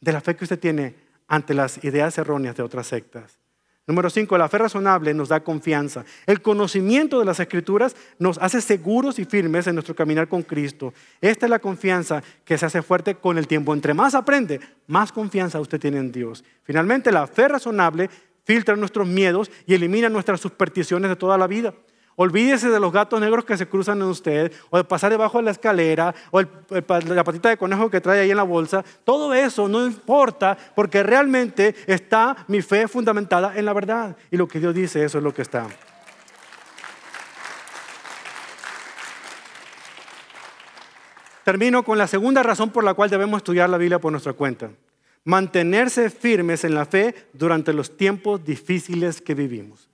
de 0.00 0.12
la 0.12 0.20
fe 0.20 0.36
que 0.36 0.44
usted 0.44 0.60
tiene 0.60 0.94
ante 1.26 1.52
las 1.52 1.82
ideas 1.82 2.16
erróneas 2.16 2.54
de 2.54 2.62
otras 2.62 2.86
sectas. 2.86 3.40
Número 3.86 4.08
cinco, 4.08 4.38
la 4.38 4.48
fe 4.48 4.56
razonable 4.56 5.12
nos 5.12 5.28
da 5.28 5.40
confianza. 5.40 6.06
El 6.24 6.40
conocimiento 6.40 7.18
de 7.18 7.26
las 7.26 7.38
escrituras 7.38 7.94
nos 8.18 8.38
hace 8.38 8.62
seguros 8.62 9.18
y 9.18 9.26
firmes 9.26 9.66
en 9.66 9.74
nuestro 9.74 9.94
caminar 9.94 10.26
con 10.26 10.42
Cristo. 10.42 10.94
Esta 11.20 11.44
es 11.44 11.50
la 11.50 11.58
confianza 11.58 12.22
que 12.46 12.56
se 12.56 12.64
hace 12.64 12.80
fuerte 12.80 13.16
con 13.16 13.36
el 13.36 13.46
tiempo. 13.46 13.74
Entre 13.74 13.92
más 13.92 14.14
aprende, 14.14 14.60
más 14.86 15.12
confianza 15.12 15.60
usted 15.60 15.78
tiene 15.78 15.98
en 15.98 16.12
Dios. 16.12 16.44
Finalmente, 16.62 17.12
la 17.12 17.26
fe 17.26 17.46
razonable 17.46 18.08
filtra 18.44 18.74
nuestros 18.74 19.06
miedos 19.06 19.50
y 19.66 19.74
elimina 19.74 20.08
nuestras 20.08 20.40
supersticiones 20.40 21.10
de 21.10 21.16
toda 21.16 21.36
la 21.36 21.46
vida. 21.46 21.74
Olvídese 22.16 22.70
de 22.70 22.78
los 22.78 22.92
gatos 22.92 23.20
negros 23.20 23.44
que 23.44 23.56
se 23.56 23.66
cruzan 23.66 24.00
en 24.00 24.08
usted, 24.08 24.52
o 24.70 24.76
de 24.76 24.84
pasar 24.84 25.10
debajo 25.10 25.38
de 25.38 25.44
la 25.44 25.50
escalera, 25.50 26.14
o 26.30 26.40
la 26.40 27.24
patita 27.24 27.48
de 27.48 27.56
conejo 27.56 27.90
que 27.90 28.00
trae 28.00 28.20
ahí 28.20 28.30
en 28.30 28.36
la 28.36 28.44
bolsa. 28.44 28.84
Todo 29.02 29.34
eso 29.34 29.66
no 29.66 29.84
importa 29.84 30.56
porque 30.76 31.02
realmente 31.02 31.74
está 31.86 32.36
mi 32.46 32.62
fe 32.62 32.86
fundamentada 32.86 33.56
en 33.56 33.64
la 33.64 33.72
verdad. 33.72 34.16
Y 34.30 34.36
lo 34.36 34.46
que 34.46 34.60
Dios 34.60 34.74
dice, 34.74 35.04
eso 35.04 35.18
es 35.18 35.24
lo 35.24 35.34
que 35.34 35.42
está. 35.42 35.66
Termino 41.42 41.82
con 41.82 41.98
la 41.98 42.06
segunda 42.06 42.42
razón 42.42 42.70
por 42.70 42.84
la 42.84 42.94
cual 42.94 43.10
debemos 43.10 43.38
estudiar 43.38 43.68
la 43.68 43.76
Biblia 43.76 43.98
por 43.98 44.12
nuestra 44.12 44.32
cuenta. 44.32 44.70
Mantenerse 45.24 46.10
firmes 46.10 46.64
en 46.64 46.74
la 46.74 46.86
fe 46.86 47.28
durante 47.32 47.72
los 47.72 47.96
tiempos 47.96 48.44
difíciles 48.44 49.20
que 49.20 49.34
vivimos 49.34 49.88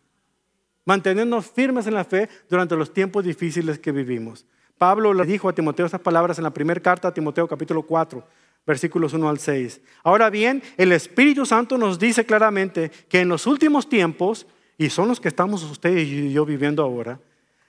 mantenernos 0.90 1.46
firmes 1.46 1.86
en 1.86 1.94
la 1.94 2.02
fe 2.02 2.28
durante 2.48 2.74
los 2.74 2.92
tiempos 2.92 3.22
difíciles 3.22 3.78
que 3.78 3.92
vivimos. 3.92 4.44
Pablo 4.76 5.14
le 5.14 5.24
dijo 5.24 5.48
a 5.48 5.52
Timoteo 5.52 5.86
estas 5.86 6.00
palabras 6.00 6.36
en 6.38 6.42
la 6.42 6.50
primera 6.50 6.80
carta 6.80 7.06
a 7.06 7.14
Timoteo 7.14 7.46
capítulo 7.46 7.82
4, 7.82 8.26
versículos 8.66 9.12
1 9.12 9.28
al 9.28 9.38
6. 9.38 9.80
Ahora 10.02 10.28
bien, 10.30 10.60
el 10.76 10.90
Espíritu 10.90 11.46
Santo 11.46 11.78
nos 11.78 11.96
dice 11.96 12.26
claramente 12.26 12.90
que 13.08 13.20
en 13.20 13.28
los 13.28 13.46
últimos 13.46 13.88
tiempos, 13.88 14.48
y 14.76 14.90
son 14.90 15.06
los 15.06 15.20
que 15.20 15.28
estamos 15.28 15.62
ustedes 15.62 16.08
y 16.08 16.32
yo 16.32 16.44
viviendo 16.44 16.82
ahora, 16.82 17.20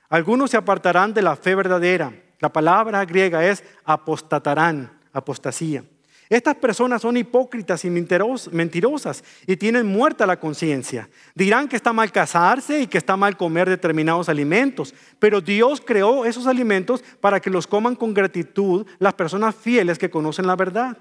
algunos 0.10 0.50
se 0.50 0.58
apartarán 0.58 1.14
de 1.14 1.22
la 1.22 1.36
fe 1.36 1.54
verdadera. 1.54 2.12
La 2.40 2.52
palabra 2.52 3.06
griega 3.06 3.46
es 3.46 3.64
apostatarán, 3.86 4.98
apostasía. 5.14 5.84
Estas 6.32 6.56
personas 6.56 7.02
son 7.02 7.18
hipócritas 7.18 7.84
y 7.84 7.90
mentirosas 7.90 9.22
y 9.46 9.58
tienen 9.58 9.86
muerta 9.86 10.26
la 10.26 10.40
conciencia. 10.40 11.10
Dirán 11.36 11.68
que 11.68 11.76
está 11.76 11.92
mal 11.92 12.10
casarse 12.10 12.80
y 12.80 12.88
que 12.88 12.98
está 12.98 13.18
mal 13.18 13.36
comer 13.36 13.68
determinados 13.68 14.30
alimentos, 14.30 14.96
pero 15.20 15.42
Dios 15.42 15.84
creó 15.86 16.24
esos 16.24 16.48
alimentos 16.48 17.04
para 17.20 17.42
que 17.42 17.50
los 17.50 17.68
coman 17.68 17.98
con 17.98 18.14
gratitud 18.14 18.88
las 19.00 19.14
personas 19.14 19.54
fieles 19.56 20.00
que 20.00 20.10
conocen 20.10 20.48
la 20.48 20.56
verdad. 20.56 20.98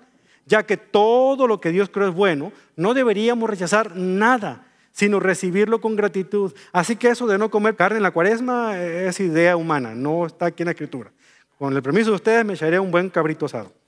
Ya 0.47 0.65
que 0.65 0.77
todo 0.77 1.47
lo 1.47 1.61
que 1.61 1.71
Dios 1.71 1.91
creó 1.91 2.09
es 2.09 2.15
bueno, 2.15 2.51
no 2.75 2.93
deberíamos 2.93 3.49
rechazar 3.49 3.95
nada, 3.95 4.67
sino 4.91 5.21
recibirlo 5.21 5.81
con 5.81 5.95
gratitud. 5.95 6.53
Así 6.73 6.97
que 6.97 7.07
eso 7.07 7.29
de 7.29 7.39
no 7.39 7.53
comer 7.53 7.77
carne 7.77 7.99
en 7.99 8.03
la 8.03 8.11
cuaresma 8.11 8.77
es 8.83 9.21
idea 9.21 9.57
humana, 9.57 9.95
no 9.95 10.27
está 10.27 10.47
aquí 10.47 10.65
en 10.65 10.67
la 10.67 10.73
escritura. 10.73 11.13
Con 11.57 11.73
el 11.73 11.83
permiso 11.85 12.11
de 12.11 12.17
ustedes 12.17 12.45
me 12.45 12.55
echaré 12.55 12.81
un 12.81 12.91
buen 12.91 13.09
cabrito 13.11 13.47
asado. 13.47 13.80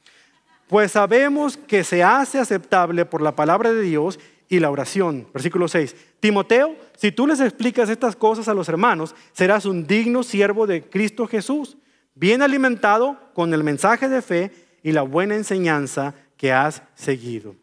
Pues 0.72 0.92
sabemos 0.92 1.58
que 1.58 1.84
se 1.84 2.02
hace 2.02 2.38
aceptable 2.38 3.04
por 3.04 3.20
la 3.20 3.36
palabra 3.36 3.74
de 3.74 3.82
Dios 3.82 4.18
y 4.48 4.58
la 4.58 4.70
oración. 4.70 5.28
Versículo 5.34 5.68
6. 5.68 5.94
Timoteo, 6.18 6.74
si 6.96 7.12
tú 7.12 7.26
les 7.26 7.40
explicas 7.40 7.90
estas 7.90 8.16
cosas 8.16 8.48
a 8.48 8.54
los 8.54 8.70
hermanos, 8.70 9.14
serás 9.34 9.66
un 9.66 9.86
digno 9.86 10.22
siervo 10.22 10.66
de 10.66 10.80
Cristo 10.80 11.26
Jesús, 11.26 11.76
bien 12.14 12.40
alimentado 12.40 13.18
con 13.34 13.52
el 13.52 13.62
mensaje 13.62 14.08
de 14.08 14.22
fe 14.22 14.50
y 14.82 14.92
la 14.92 15.02
buena 15.02 15.34
enseñanza 15.34 16.14
que 16.38 16.52
has 16.52 16.82
seguido. 16.94 17.54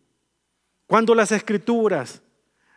Cuando 0.86 1.16
las 1.16 1.32
escrituras 1.32 2.22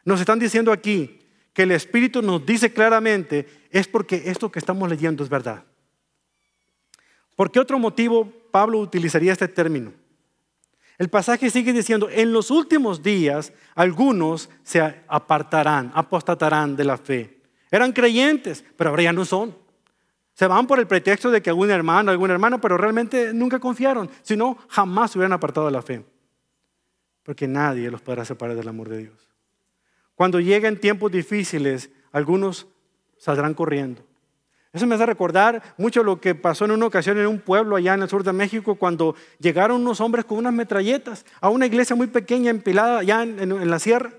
nos 0.03 0.18
están 0.18 0.38
diciendo 0.38 0.73
aquí 0.73 1.21
que 1.53 1.64
el 1.64 1.73
Espíritu 1.73 2.23
nos 2.23 2.47
dice 2.47 2.73
claramente, 2.73 3.66
es 3.71 3.87
porque 3.87 4.23
esto 4.25 4.51
que 4.51 4.61
estamos 4.61 4.88
leyendo 4.88 5.23
es 5.23 5.29
verdad. 5.29 5.62
¿Por 7.37 7.51
qué 7.51 7.61
otro 7.61 7.79
motivo 7.79 8.33
Pablo 8.51 8.79
utilizaría 8.79 9.33
este 9.33 9.49
término? 9.49 10.01
El 11.03 11.11
pasaje 11.11 11.51
sigue 11.51 11.73
diciendo, 11.73 12.09
en 12.09 12.33
los 12.33 12.53
últimos 12.53 13.03
días 13.03 13.53
algunos 13.75 14.49
se 14.62 14.81
apartarán, 15.09 15.91
apostatarán 15.97 16.77
de 16.77 16.85
la 16.85 16.97
fe. 16.97 17.41
Eran 17.73 17.91
creyentes, 17.91 18.65
pero 18.77 18.91
ahora 18.91 19.03
ya 19.03 19.12
no 19.12 19.25
son. 19.25 19.53
Se 20.33 20.47
van 20.47 20.69
por 20.69 20.79
el 20.79 20.87
pretexto 20.87 21.33
de 21.33 21.43
que 21.43 21.51
algún 21.51 21.73
hermano, 21.73 22.12
alguna 22.12 22.35
hermana, 22.35 22.61
pero 22.61 22.79
realmente 22.79 23.35
nunca 23.35 23.59
confiaron, 23.59 24.09
sino 24.23 24.57
jamás 24.69 25.11
se 25.11 25.19
hubieran 25.19 25.33
apartado 25.33 25.67
de 25.67 25.73
la 25.73 25.83
fe. 25.83 26.05
Porque 27.25 27.49
nadie 27.49 27.91
los 27.91 28.01
podrá 28.01 28.25
separar 28.25 28.55
del 28.55 28.69
amor 28.69 28.88
de 28.88 28.99
Dios. 28.99 29.29
Cuando 30.15 30.38
lleguen 30.38 30.79
tiempos 30.79 31.11
difíciles, 31.11 31.91
algunos 32.12 32.69
saldrán 33.19 33.55
corriendo. 33.55 34.05
Eso 34.72 34.87
me 34.87 34.94
hace 34.94 35.04
recordar 35.04 35.62
mucho 35.76 36.02
lo 36.02 36.18
que 36.18 36.35
pasó 36.35 36.64
en 36.64 36.70
una 36.70 36.87
ocasión 36.87 37.18
en 37.18 37.26
un 37.26 37.38
pueblo 37.38 37.76
allá 37.76 37.92
en 37.92 38.02
el 38.02 38.08
sur 38.08 38.24
de 38.24 38.32
México 38.32 38.74
cuando 38.76 39.14
llegaron 39.38 39.82
unos 39.82 40.00
hombres 40.00 40.24
con 40.24 40.38
unas 40.38 40.54
metralletas 40.54 41.26
a 41.42 41.50
una 41.50 41.66
iglesia 41.66 41.94
muy 41.94 42.06
pequeña 42.06 42.50
empilada 42.50 43.00
allá 43.00 43.22
en, 43.22 43.70
la 43.70 43.78
sierra. 43.78 44.12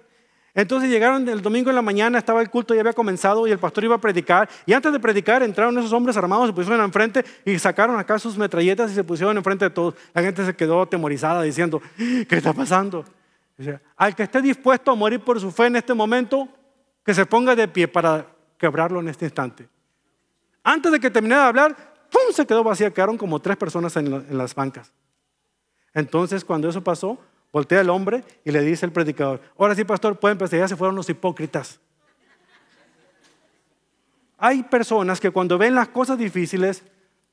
Entonces 0.53 0.91
llegaron 0.91 1.27
el 1.27 1.41
domingo 1.41 1.71
en 1.71 1.75
la 1.75 1.81
mañana, 1.81 2.19
estaba 2.19 2.39
el 2.39 2.51
culto, 2.51 2.75
ya 2.75 2.81
había 2.81 2.93
comenzado 2.93 3.47
y 3.47 3.51
el 3.51 3.57
pastor 3.57 3.85
iba 3.85 3.95
a 3.95 3.97
predicar. 3.97 4.47
Y 4.67 4.73
antes 4.73 4.93
de 4.93 4.99
predicar 4.99 5.41
entraron 5.41 5.75
esos 5.79 5.91
hombres 5.91 6.15
armados, 6.17 6.45
se 6.45 6.53
pusieron 6.53 6.85
enfrente 6.85 7.25
y 7.43 7.57
sacaron 7.57 7.97
acá 7.97 8.19
sus 8.19 8.37
metralletas 8.37 8.91
y 8.91 8.93
se 8.93 9.03
pusieron 9.03 9.35
enfrente 9.35 9.65
de 9.65 9.71
todos. 9.71 9.95
La 10.13 10.21
gente 10.21 10.45
se 10.45 10.55
quedó 10.55 10.83
atemorizada 10.83 11.41
diciendo, 11.41 11.81
¿qué 11.97 12.35
está 12.35 12.53
pasando? 12.53 13.03
al 13.97 14.15
que 14.15 14.23
esté 14.23 14.41
dispuesto 14.41 14.91
a 14.91 14.95
morir 14.95 15.19
por 15.19 15.39
su 15.39 15.51
fe 15.51 15.67
en 15.67 15.77
este 15.77 15.93
momento, 15.93 16.47
que 17.03 17.13
se 17.13 17.25
ponga 17.25 17.55
de 17.55 17.67
pie 17.67 17.87
para 17.87 18.27
quebrarlo 18.57 18.99
en 18.99 19.09
este 19.09 19.25
instante. 19.25 19.67
Antes 20.63 20.91
de 20.91 20.99
que 20.99 21.11
terminara 21.11 21.43
de 21.43 21.47
hablar, 21.49 21.75
¡pum! 22.09 22.33
se 22.33 22.45
quedó 22.45 22.63
vacía. 22.63 22.91
Quedaron 22.91 23.17
como 23.17 23.39
tres 23.39 23.57
personas 23.57 23.95
en, 23.97 24.37
las 24.37 24.55
bancas. 24.55 24.91
Entonces, 25.93 26.45
cuando 26.45 26.69
eso 26.69 26.83
pasó, 26.83 27.19
voltea 27.51 27.81
el 27.81 27.89
hombre 27.89 28.23
y 28.45 28.51
le 28.51 28.61
dice 28.61 28.85
al 28.85 28.91
predicador, 28.91 29.41
ahora 29.57 29.75
sí, 29.75 29.83
pastor, 29.83 30.17
pueden 30.19 30.35
empezar, 30.35 30.59
ya 30.59 30.67
se 30.67 30.75
fueron 30.75 30.95
los 30.95 31.09
hipócritas. 31.09 31.79
Hay 34.37 34.63
personas 34.63 35.19
que 35.19 35.31
cuando 35.31 35.57
ven 35.57 35.75
las 35.75 35.89
cosas 35.89 36.17
difíciles 36.17 36.83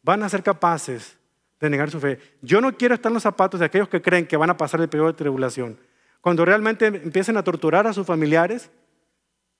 van 0.02 0.22
a 0.22 0.28
ser 0.28 0.42
capaces 0.42 1.16
de 1.58 1.70
negar 1.70 1.90
su 1.90 2.00
fe. 2.00 2.18
Yo 2.42 2.60
no 2.60 2.76
quiero 2.76 2.94
estar 2.94 3.10
en 3.10 3.14
los 3.14 3.22
zapatos 3.22 3.60
de 3.60 3.66
aquellos 3.66 3.88
que 3.88 4.02
creen 4.02 4.26
que 4.26 4.36
van 4.36 4.50
a 4.50 4.56
pasar 4.56 4.80
el 4.80 4.88
periodo 4.88 5.08
de 5.08 5.18
tribulación. 5.18 5.78
Cuando 6.20 6.44
realmente 6.44 6.86
empiecen 6.86 7.36
a 7.36 7.42
torturar 7.44 7.86
a 7.86 7.92
sus 7.92 8.06
familiares 8.06 8.70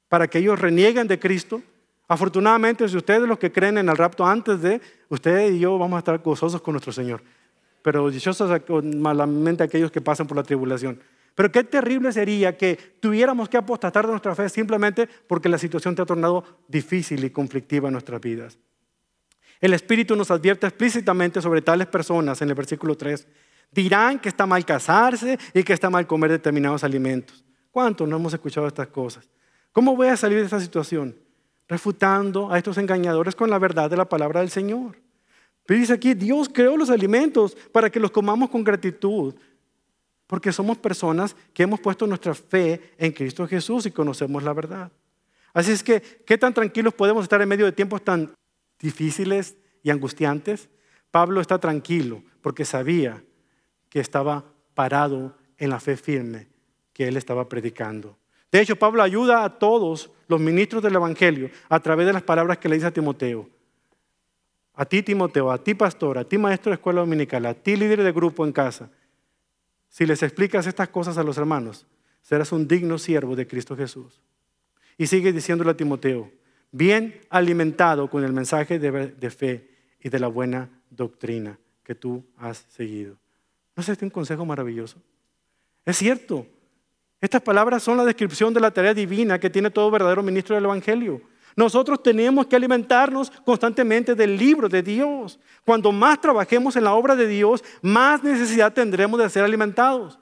para 0.09 0.29
que 0.29 0.39
ellos 0.39 0.59
renieguen 0.59 1.09
de 1.09 1.19
Cristo, 1.19 1.63
Afortunadamente, 2.11 2.89
si 2.89 2.97
ustedes 2.97 3.23
los 3.23 3.39
que 3.39 3.53
creen 3.53 3.79
en 3.79 3.89
el 3.89 3.97
rapto 3.97 4.27
antes 4.27 4.61
de, 4.61 4.81
ustedes 5.11 5.53
y 5.53 5.61
yo 5.61 5.79
vamos 5.79 5.95
a 5.95 6.01
estar 6.01 6.19
gozosos 6.19 6.61
con 6.61 6.73
nuestro 6.73 6.93
Señor. 6.93 7.23
Pero 7.83 8.11
dichosos 8.11 8.51
malamente 8.97 9.63
aquellos 9.63 9.93
que 9.93 10.01
pasan 10.01 10.27
por 10.27 10.37
la 10.37 10.43
tribulación. 10.43 11.01
Pero 11.37 11.53
qué 11.53 11.63
terrible 11.63 12.11
sería 12.11 12.57
que 12.57 12.77
tuviéramos 12.99 13.49
que 13.49 13.59
apostatar 13.59 14.07
de 14.07 14.11
nuestra 14.11 14.35
fe 14.35 14.49
simplemente 14.49 15.09
porque 15.29 15.49
la 15.49 15.57
situación 15.57 15.95
te 15.95 16.03
ha 16.03 16.05
tornado 16.05 16.43
difícil 16.67 17.23
y 17.23 17.31
conflictiva 17.31 17.87
en 17.87 17.93
nuestras 17.93 18.21
vidas. 18.21 18.59
El 19.61 19.73
Espíritu 19.73 20.17
nos 20.17 20.33
advierte 20.33 20.67
explícitamente 20.67 21.41
sobre 21.41 21.63
tales 21.63 21.87
personas 21.87 22.43
en 22.43 22.49
el 22.49 22.57
versículo 22.57 22.97
3. 22.97 23.29
Dirán 23.71 24.19
que 24.19 24.31
está 24.31 24.47
mal 24.47 24.65
casarse 24.65 25.39
y 25.55 25.63
que 25.63 25.75
está 25.75 25.89
mal 25.89 26.09
comer 26.09 26.33
determinados 26.33 26.83
alimentos. 26.83 27.45
¿Cuántos 27.71 28.09
no 28.09 28.17
hemos 28.17 28.35
escuchado 28.35 28.67
estas 28.67 28.89
cosas? 28.89 29.31
¿Cómo 29.71 29.95
voy 29.95 30.09
a 30.09 30.17
salir 30.17 30.39
de 30.39 30.47
esta 30.47 30.59
situación? 30.59 31.15
Refutando 31.71 32.51
a 32.51 32.59
estos 32.59 32.79
engañadores 32.79 33.37
con 33.37 33.49
la 33.49 33.61
verdad 33.61 33.89
de 33.89 33.97
la 33.97 34.09
palabra 34.09 34.41
del 34.41 34.51
Señor. 34.51 34.97
Pero 35.65 35.79
dice 35.79 35.93
aquí, 35.93 36.15
Dios 36.15 36.51
creó 36.53 36.77
los 36.77 36.91
alimentos 36.91 37.57
para 37.71 37.89
que 37.89 38.01
los 38.01 38.11
comamos 38.11 38.51
con 38.51 38.65
gratitud, 38.65 39.37
porque 40.27 40.51
somos 40.51 40.79
personas 40.79 41.37
que 41.55 41.63
hemos 41.63 41.79
puesto 41.79 42.09
nuestra 42.09 42.35
fe 42.35 42.93
en 42.99 43.13
Cristo 43.13 43.47
Jesús 43.47 43.87
y 43.87 43.93
conocemos 43.93 44.43
la 44.43 44.53
verdad. 44.53 44.91
Así 45.55 45.71
es 45.71 45.85
que, 45.85 46.01
¿qué 46.27 46.37
tan 46.37 46.53
tranquilos 46.53 46.93
podemos 46.93 47.23
estar 47.23 47.41
en 47.41 47.49
medio 47.49 47.67
de 47.67 47.73
tiempos 47.73 48.03
tan 48.03 48.35
difíciles 48.81 49.57
y 49.85 49.91
angustiantes? 49.91 50.69
Pablo 51.13 51.41
está 51.41 51.61
tranquilo 51.61 52.25
porque 52.43 52.65
sabía 52.65 53.23
que 53.89 54.01
estaba 54.01 54.45
parado 54.75 55.37
en 55.57 55.71
la 55.71 55.79
fe 55.79 55.97
firme 55.97 56.49
que 56.93 57.07
él 57.07 57.17
estaba 57.17 57.49
predicando. 57.49 58.20
De 58.51 58.61
hecho, 58.61 58.77
Pablo 58.77 59.03
ayuda 59.03 59.45
a 59.45 59.59
todos 59.59 60.11
los 60.27 60.41
ministros 60.41 60.83
del 60.83 60.95
Evangelio 60.95 61.51
a 61.69 61.81
través 61.81 62.07
de 62.07 62.13
las 62.13 62.23
palabras 62.23 62.59
que 62.59 62.69
le 62.69 62.77
dice 62.77 62.89
a 62.89 62.93
Timoteo. 62.93 63.49
A 64.75 64.85
ti, 64.85 65.03
Timoteo, 65.03 65.51
a 65.51 65.63
ti, 65.63 65.75
pastor, 65.75 66.19
a 66.19 66.25
ti, 66.25 66.39
maestro 66.39 66.71
de 66.71 66.75
escuela 66.75 67.01
dominical, 67.01 67.45
a 67.47 67.55
ti, 67.55 67.77
líder 67.77 68.03
de 68.03 68.13
grupo 68.13 68.45
en 68.45 68.53
casa. 68.53 68.91
Si 69.89 70.07
les 70.07 70.23
explicas 70.23 70.67
estas 70.67 70.89
cosas 70.89 71.19
a 71.19 71.23
los 71.23 71.37
hermanos, 71.37 71.87
serás 72.23 72.53
un 72.53 72.67
digno 72.67 72.99
siervo 72.99 73.37
de 73.37 73.47
Cristo 73.47 73.77
Jesús. 73.77 74.21
Y 74.97 75.07
sigue 75.07 75.33
diciéndole 75.33 75.71
a 75.71 75.77
Timoteo, 75.77 76.31
bien 76.73 77.21
alimentado 77.29 78.09
con 78.09 78.25
el 78.25 78.33
mensaje 78.33 78.79
de, 78.79 79.31
fe 79.31 79.69
y 80.01 80.09
de 80.09 80.19
la 80.19 80.29
buena 80.29 80.71
doctrina 80.91 81.59
que 81.83 81.95
tú 81.95 82.25
has 82.37 82.65
seguido. 82.71 83.17
¿No 83.77 83.81
es 83.83 83.89
este 83.89 84.05
un 84.05 84.11
consejo 84.11 84.45
maravilloso? 84.45 84.99
Es 85.85 85.97
cierto. 85.97 86.47
Estas 87.21 87.43
palabras 87.43 87.83
son 87.83 87.97
la 87.97 88.05
descripción 88.05 88.55
de 88.55 88.61
la 88.61 88.71
tarea 88.71 88.95
divina 88.95 89.39
que 89.39 89.51
tiene 89.51 89.71
todo 89.71 89.91
verdadero 89.91 90.23
ministro 90.23 90.55
del 90.55 90.65
Evangelio. 90.65 91.21
Nosotros 91.55 92.03
tenemos 92.03 92.47
que 92.47 92.57
alimentarnos 92.57 93.31
constantemente 93.45 94.15
del 94.15 94.37
libro 94.37 94.69
de 94.69 94.83
Dios. 94.83 95.39
Cuando 95.65 95.93
más 95.93 96.21
trabajemos 96.21 96.77
en 96.77 96.85
la 96.85 96.95
obra 96.95 97.17
de 97.17 97.27
Dios, 97.27 97.63
más 97.83 98.23
necesidad 98.23 98.73
tendremos 98.73 99.21
de 99.21 99.29
ser 99.29 99.45
alimentados. 99.45 100.19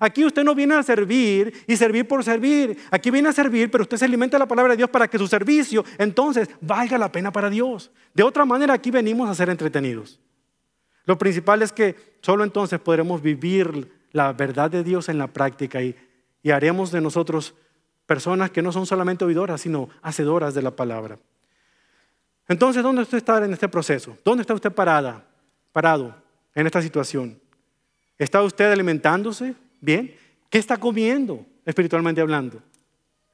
Aquí 0.00 0.24
usted 0.24 0.44
no 0.44 0.54
viene 0.54 0.74
a 0.74 0.82
servir 0.82 1.52
y 1.66 1.76
servir 1.76 2.06
por 2.06 2.22
servir. 2.22 2.78
Aquí 2.90 3.10
viene 3.10 3.28
a 3.28 3.32
servir, 3.32 3.70
pero 3.70 3.82
usted 3.82 3.96
se 3.96 4.04
alimenta 4.04 4.36
de 4.36 4.40
la 4.40 4.48
palabra 4.48 4.72
de 4.72 4.78
Dios 4.78 4.90
para 4.90 5.08
que 5.08 5.18
su 5.18 5.26
servicio 5.26 5.84
entonces 5.98 6.48
valga 6.60 6.96
la 6.96 7.10
pena 7.10 7.32
para 7.32 7.50
Dios. 7.50 7.90
De 8.14 8.22
otra 8.22 8.44
manera, 8.44 8.74
aquí 8.74 8.90
venimos 8.90 9.28
a 9.28 9.34
ser 9.34 9.50
entretenidos. 9.50 10.20
Lo 11.04 11.18
principal 11.18 11.62
es 11.62 11.72
que 11.72 11.96
solo 12.20 12.44
entonces 12.44 12.78
podremos 12.78 13.20
vivir 13.20 13.90
la 14.12 14.32
verdad 14.32 14.70
de 14.70 14.84
Dios 14.84 15.08
en 15.08 15.18
la 15.18 15.26
práctica 15.26 15.82
y, 15.82 15.96
y 16.42 16.50
haremos 16.50 16.90
de 16.90 17.00
nosotros 17.00 17.54
personas 18.06 18.50
que 18.50 18.62
no 18.62 18.72
son 18.72 18.86
solamente 18.86 19.24
oidoras, 19.24 19.60
sino 19.60 19.88
hacedoras 20.02 20.54
de 20.54 20.62
la 20.62 20.70
palabra. 20.70 21.18
Entonces, 22.48 22.82
¿dónde 22.82 23.02
usted 23.02 23.18
está 23.18 23.44
en 23.44 23.52
este 23.52 23.68
proceso? 23.68 24.16
¿Dónde 24.24 24.40
está 24.40 24.54
usted 24.54 24.72
parada, 24.72 25.22
parado 25.72 26.14
en 26.54 26.66
esta 26.66 26.80
situación? 26.80 27.38
¿Está 28.16 28.42
usted 28.42 28.72
alimentándose 28.72 29.54
bien? 29.80 30.14
¿Qué 30.48 30.58
está 30.58 30.78
comiendo 30.78 31.44
espiritualmente 31.66 32.22
hablando? 32.22 32.62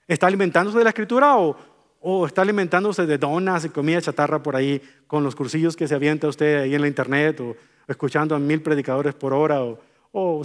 ¿Está 0.09 0.27
alimentándose 0.27 0.79
de 0.79 0.85
la 0.85 0.91
escritura 0.91 1.37
o, 1.37 2.27
está 2.27 2.43
alimentándose 2.43 3.07
de 3.07 3.17
donas 3.17 3.65
y 3.65 3.71
comida 3.71 4.03
chatarra 4.03 4.43
por 4.43 4.57
ahí 4.57 4.83
con 5.07 5.23
los 5.23 5.35
cursillos 5.35 5.77
que 5.77 5.89
se 5.89 5.95
avienta 5.95 6.29
usted 6.29 6.63
ahí 6.63 6.75
en 6.75 6.83
la 6.83 6.89
internet 6.89 7.41
o 7.41 7.57
escuchando 7.87 8.35
a 8.35 8.39
mil 8.39 8.61
predicadores 8.61 9.15
por 9.15 9.33
hora 9.33 9.63
o, 9.63 9.79
o 10.13 10.43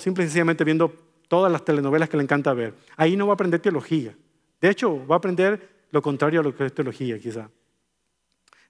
viendo 0.63 0.93
todas 1.29 1.49
las 1.49 1.63
telenovelas 1.63 2.09
que 2.09 2.17
le 2.17 2.23
encanta 2.23 2.53
ver. 2.53 2.73
Ahí 2.97 3.15
no 3.15 3.27
va 3.27 3.33
a 3.33 3.35
aprender 3.35 3.61
teología. 3.61 4.13
De 4.59 4.69
hecho, 4.69 5.07
va 5.07 5.15
a 5.15 5.17
aprender 5.19 5.69
lo 5.91 6.01
contrario 6.01 6.41
a 6.41 6.43
lo 6.43 6.53
que 6.53 6.65
es 6.65 6.73
teología, 6.73 7.17
quizá. 7.17 7.49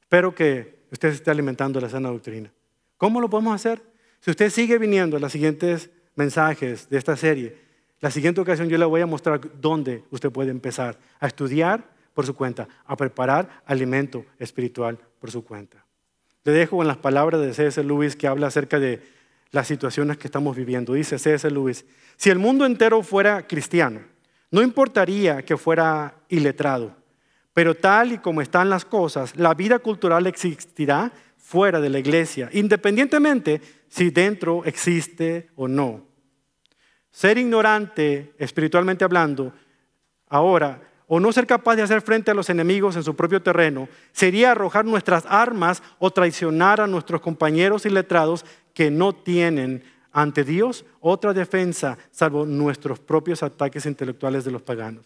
Espero 0.02 0.36
que 0.36 0.84
usted 0.92 1.10
esté 1.10 1.32
alimentando 1.32 1.82
la 1.82 1.90
sana 1.90 2.10
doctrina. 2.10 2.52
¿Cómo 2.98 3.20
lo 3.22 3.30
podemos 3.30 3.56
hacer? 3.56 3.82
Si 4.20 4.30
usted 4.30 4.50
sigue 4.50 4.78
viniendo 4.78 5.18
a 5.18 5.20
los 5.20 5.32
siguientes 5.32 5.90
mensajes 6.16 6.90
de 6.90 6.98
esta 6.98 7.16
serie, 7.16 7.58
la 8.02 8.12
siguiente 8.12 8.42
ocasión 8.42 8.70
yo 8.70 8.78
le 8.78 8.86
voy 8.86 9.02
a 9.02 9.06
mostrar 9.06 9.42
dónde 9.60 10.04
usted 10.12 10.32
puede 10.32 10.52
empezar 10.52 11.00
a 11.20 11.28
estudiar 11.28 11.84
por 12.14 12.26
su 12.26 12.36
cuenta, 12.36 12.68
a 12.86 12.96
preparar 12.98 13.62
alimento 13.66 14.26
espiritual 14.38 15.00
por 15.20 15.32
su 15.32 15.44
cuenta. 15.44 15.86
Le 16.44 16.52
dejo 16.52 16.78
con 16.78 16.88
las 16.88 16.98
palabras 16.98 17.40
de 17.42 17.54
C.S. 17.54 17.84
Lewis 17.84 18.16
que 18.16 18.28
habla 18.28 18.48
acerca 18.48 18.80
de 18.80 19.02
las 19.52 19.68
situaciones 19.68 20.18
que 20.18 20.28
estamos 20.28 20.56
viviendo. 20.56 20.94
Dice 20.94 21.18
C.S. 21.20 21.50
Lewis, 21.50 21.86
si 22.18 22.30
el 22.30 22.40
mundo 22.40 22.66
entero 22.66 23.02
fuera 23.04 23.48
cristiano, 23.48 24.02
no 24.52 24.62
importaría 24.62 25.44
que 25.44 25.58
fuera 25.58 26.16
iletrado, 26.28 26.96
pero 27.54 27.76
tal 27.76 28.14
y 28.14 28.18
como 28.18 28.42
están 28.42 28.70
las 28.70 28.86
cosas, 28.86 29.36
la 29.36 29.54
vida 29.54 29.80
cultural 29.80 30.28
existirá 30.28 31.12
fuera 31.38 31.80
de 31.80 31.90
la 31.90 32.00
iglesia, 32.00 32.50
independientemente 32.54 33.62
si 33.88 34.12
dentro 34.12 34.64
existe 34.66 35.50
o 35.56 35.68
no. 35.68 36.06
Ser 37.12 37.38
ignorante, 37.38 38.34
espiritualmente 38.38 39.04
hablando, 39.04 39.54
ahora 40.28 40.89
o 41.10 41.20
no 41.20 41.34
ser 41.34 41.48
capaz 41.48 41.76
de 41.76 41.82
hacer 41.82 42.02
frente 42.02 42.32
a 42.32 42.36
los 42.36 42.50
enemigos 42.50 42.96
en 42.96 43.04
su 43.04 43.16
propio 43.16 43.42
terreno, 43.42 43.90
sería 44.14 44.52
arrojar 44.52 44.86
nuestras 44.86 45.26
armas 45.28 45.82
o 45.98 46.12
traicionar 46.12 46.80
a 46.80 46.88
nuestros 46.88 47.20
compañeros 47.20 47.86
y 47.86 47.90
letrados 47.90 48.46
que 48.76 48.92
no 48.92 49.14
tienen 49.14 49.84
ante 50.12 50.44
Dios 50.44 50.86
otra 51.02 51.34
defensa 51.34 51.98
salvo 52.12 52.46
nuestros 52.46 53.00
propios 53.00 53.42
ataques 53.42 53.88
intelectuales 53.88 54.46
de 54.46 54.52
los 54.52 54.62
paganos. 54.62 55.06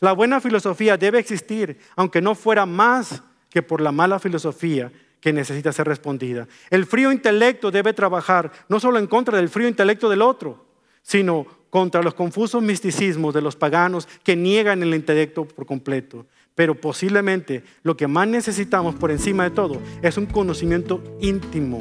La 0.00 0.12
buena 0.12 0.40
filosofía 0.40 0.98
debe 0.98 1.18
existir, 1.18 1.78
aunque 1.96 2.20
no 2.20 2.34
fuera 2.34 2.66
más 2.66 3.22
que 3.48 3.62
por 3.62 3.80
la 3.80 3.90
mala 3.90 4.18
filosofía 4.18 4.92
que 5.20 5.32
necesita 5.32 5.72
ser 5.72 5.88
respondida. 5.88 6.46
El 6.68 6.84
frío 6.84 7.10
intelecto 7.10 7.70
debe 7.70 7.94
trabajar 7.94 8.52
no 8.68 8.78
solo 8.78 8.98
en 8.98 9.06
contra 9.06 9.38
del 9.38 9.48
frío 9.48 9.66
intelecto 9.66 10.10
del 10.10 10.20
otro, 10.22 10.66
sino 11.02 11.46
contra 11.70 12.02
los 12.02 12.14
confusos 12.14 12.62
misticismos 12.62 13.34
de 13.34 13.42
los 13.42 13.56
paganos 13.56 14.08
que 14.22 14.36
niegan 14.36 14.82
el 14.82 14.94
intelecto 14.94 15.44
por 15.44 15.66
completo. 15.66 16.26
Pero 16.54 16.74
posiblemente 16.74 17.62
lo 17.82 17.96
que 17.96 18.08
más 18.08 18.26
necesitamos 18.26 18.94
por 18.94 19.10
encima 19.10 19.44
de 19.44 19.50
todo 19.50 19.80
es 20.02 20.16
un 20.16 20.26
conocimiento 20.26 21.02
íntimo 21.20 21.80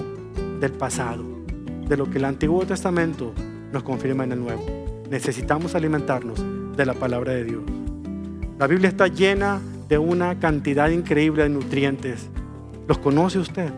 del 0.59 0.71
pasado, 0.71 1.23
de 1.87 1.97
lo 1.97 2.09
que 2.09 2.17
el 2.17 2.25
Antiguo 2.25 2.65
Testamento 2.65 3.33
nos 3.71 3.83
confirma 3.83 4.23
en 4.23 4.33
el 4.33 4.39
Nuevo. 4.39 4.65
Necesitamos 5.09 5.73
alimentarnos 5.73 6.43
de 6.75 6.85
la 6.85 6.93
palabra 6.93 7.33
de 7.33 7.43
Dios. 7.43 7.63
La 8.59 8.67
Biblia 8.67 8.89
está 8.89 9.07
llena 9.07 9.61
de 9.87 9.97
una 9.97 10.39
cantidad 10.39 10.89
increíble 10.89 11.43
de 11.43 11.49
nutrientes. 11.49 12.27
¿Los 12.87 12.97
conoce 12.97 13.39
usted? 13.39 13.71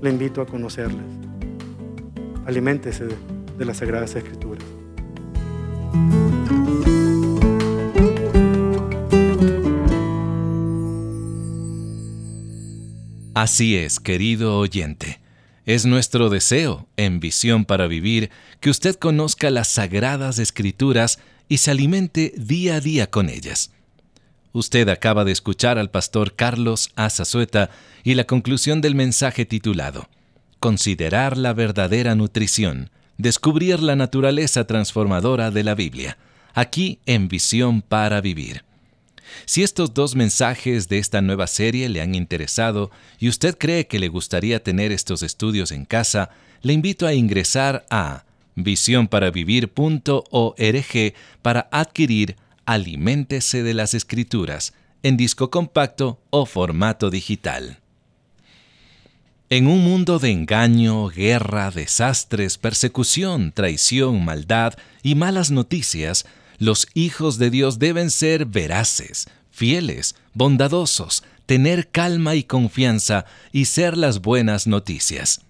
Le 0.00 0.10
invito 0.10 0.40
a 0.40 0.46
conocerles. 0.46 1.04
Aliméntese 2.46 3.06
de, 3.06 3.64
las 3.64 3.78
Sagradas 3.78 4.14
Escrituras. 4.14 4.55
Así 13.36 13.76
es, 13.76 14.00
querido 14.00 14.56
oyente. 14.56 15.20
Es 15.66 15.84
nuestro 15.84 16.30
deseo, 16.30 16.88
en 16.96 17.20
Visión 17.20 17.66
para 17.66 17.86
Vivir, 17.86 18.30
que 18.60 18.70
usted 18.70 18.96
conozca 18.96 19.50
las 19.50 19.68
sagradas 19.68 20.38
escrituras 20.38 21.18
y 21.46 21.58
se 21.58 21.70
alimente 21.70 22.32
día 22.38 22.76
a 22.76 22.80
día 22.80 23.10
con 23.10 23.28
ellas. 23.28 23.72
Usted 24.54 24.88
acaba 24.88 25.26
de 25.26 25.32
escuchar 25.32 25.76
al 25.76 25.90
pastor 25.90 26.34
Carlos 26.34 26.92
Azazueta 26.96 27.68
y 28.04 28.14
la 28.14 28.24
conclusión 28.24 28.80
del 28.80 28.94
mensaje 28.94 29.44
titulado 29.44 30.08
Considerar 30.58 31.36
la 31.36 31.52
verdadera 31.52 32.14
nutrición, 32.14 32.88
descubrir 33.18 33.82
la 33.82 33.96
naturaleza 33.96 34.66
transformadora 34.66 35.50
de 35.50 35.62
la 35.62 35.74
Biblia, 35.74 36.16
aquí 36.54 37.00
en 37.04 37.28
Visión 37.28 37.82
para 37.82 38.22
Vivir. 38.22 38.65
Si 39.44 39.62
estos 39.62 39.94
dos 39.94 40.14
mensajes 40.14 40.88
de 40.88 40.98
esta 40.98 41.20
nueva 41.20 41.46
serie 41.46 41.88
le 41.88 42.00
han 42.00 42.14
interesado 42.14 42.90
y 43.18 43.28
usted 43.28 43.56
cree 43.58 43.86
que 43.86 43.98
le 43.98 44.08
gustaría 44.08 44.62
tener 44.62 44.92
estos 44.92 45.22
estudios 45.22 45.72
en 45.72 45.84
casa, 45.84 46.30
le 46.62 46.72
invito 46.72 47.06
a 47.06 47.14
ingresar 47.14 47.86
a 47.90 48.24
visionparavivir.org 48.56 51.14
para 51.42 51.68
adquirir 51.70 52.36
Aliméntese 52.64 53.62
de 53.62 53.74
las 53.74 53.94
Escrituras 53.94 54.74
en 55.02 55.16
disco 55.16 55.50
compacto 55.50 56.20
o 56.30 56.46
formato 56.46 57.10
digital. 57.10 57.78
En 59.48 59.68
un 59.68 59.84
mundo 59.84 60.18
de 60.18 60.32
engaño, 60.32 61.06
guerra, 61.06 61.70
desastres, 61.70 62.58
persecución, 62.58 63.52
traición, 63.52 64.24
maldad 64.24 64.74
y 65.04 65.14
malas 65.14 65.52
noticias, 65.52 66.26
los 66.58 66.88
hijos 66.94 67.38
de 67.38 67.50
Dios 67.50 67.78
deben 67.78 68.10
ser 68.10 68.46
veraces, 68.46 69.28
fieles, 69.50 70.14
bondadosos, 70.34 71.22
tener 71.46 71.88
calma 71.88 72.34
y 72.34 72.42
confianza 72.42 73.24
y 73.52 73.66
ser 73.66 73.96
las 73.96 74.20
buenas 74.20 74.66
noticias. 74.66 75.40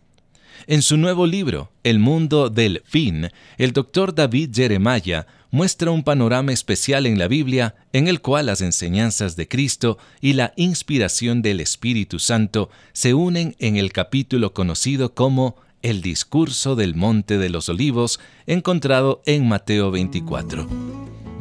En 0.67 0.83
su 0.83 0.97
nuevo 0.97 1.27
libro, 1.27 1.71
El 1.85 1.99
mundo 1.99 2.51
del 2.51 2.83
fin, 2.85 3.31
el 3.57 3.73
doctor 3.73 4.15
David 4.15 4.51
Jeremiah 4.55 5.27
muestra 5.51 5.91
un 5.91 6.03
panorama 6.03 6.53
especial 6.53 7.07
en 7.07 7.19
la 7.19 7.29
Biblia 7.29 7.77
en 7.93 8.09
el 8.09 8.21
cual 8.21 8.47
las 8.47 8.61
enseñanzas 8.61 9.37
de 9.37 9.49
Cristo 9.49 9.99
y 10.21 10.33
la 10.33 10.53
inspiración 10.57 11.41
del 11.41 11.61
Espíritu 11.61 12.19
Santo 12.19 12.69
se 12.93 13.15
unen 13.15 13.55
en 13.59 13.77
el 13.77 13.93
capítulo 13.93 14.53
conocido 14.53 15.15
como 15.15 15.57
el 15.89 16.03
discurso 16.03 16.77
del 16.77 16.95
Monte 16.95 17.39
de 17.39 17.49
los 17.49 17.69
Olivos, 17.69 18.21
encontrado 18.47 19.23
en 19.27 19.49
Mateo 19.49 19.91
24. 19.91 20.67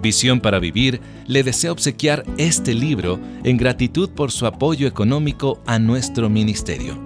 Visión 0.02 0.40
para 0.40 0.60
Vivir 0.60 1.02
le 1.28 1.44
desea 1.44 1.72
obsequiar 1.72 2.24
este 2.38 2.74
libro 2.74 3.20
en 3.44 3.58
gratitud 3.58 4.10
por 4.10 4.32
su 4.32 4.46
apoyo 4.46 4.88
económico 4.88 5.62
a 5.66 5.80
nuestro 5.80 6.30
ministerio 6.30 7.06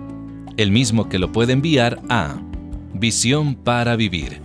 el 0.60 0.72
mismo 0.72 1.08
que 1.08 1.20
lo 1.20 1.32
puede 1.32 1.54
enviar 1.54 2.02
a 2.10 2.36
Visión 2.94 3.56
para 3.56 3.96
Vivir, 3.96 4.42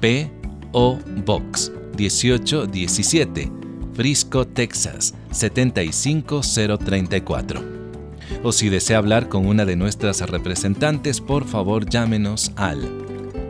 P.O. 0.00 0.98
Box 1.26 1.70
1817, 1.98 3.52
Frisco, 3.92 4.46
Texas 4.46 5.12
75034. 5.30 7.77
O 8.42 8.50
si 8.52 8.68
desea 8.68 8.98
hablar 8.98 9.28
con 9.28 9.46
una 9.46 9.64
de 9.64 9.76
nuestras 9.76 10.20
representantes, 10.20 11.20
por 11.20 11.46
favor 11.46 11.88
llámenos 11.88 12.50
al 12.56 12.80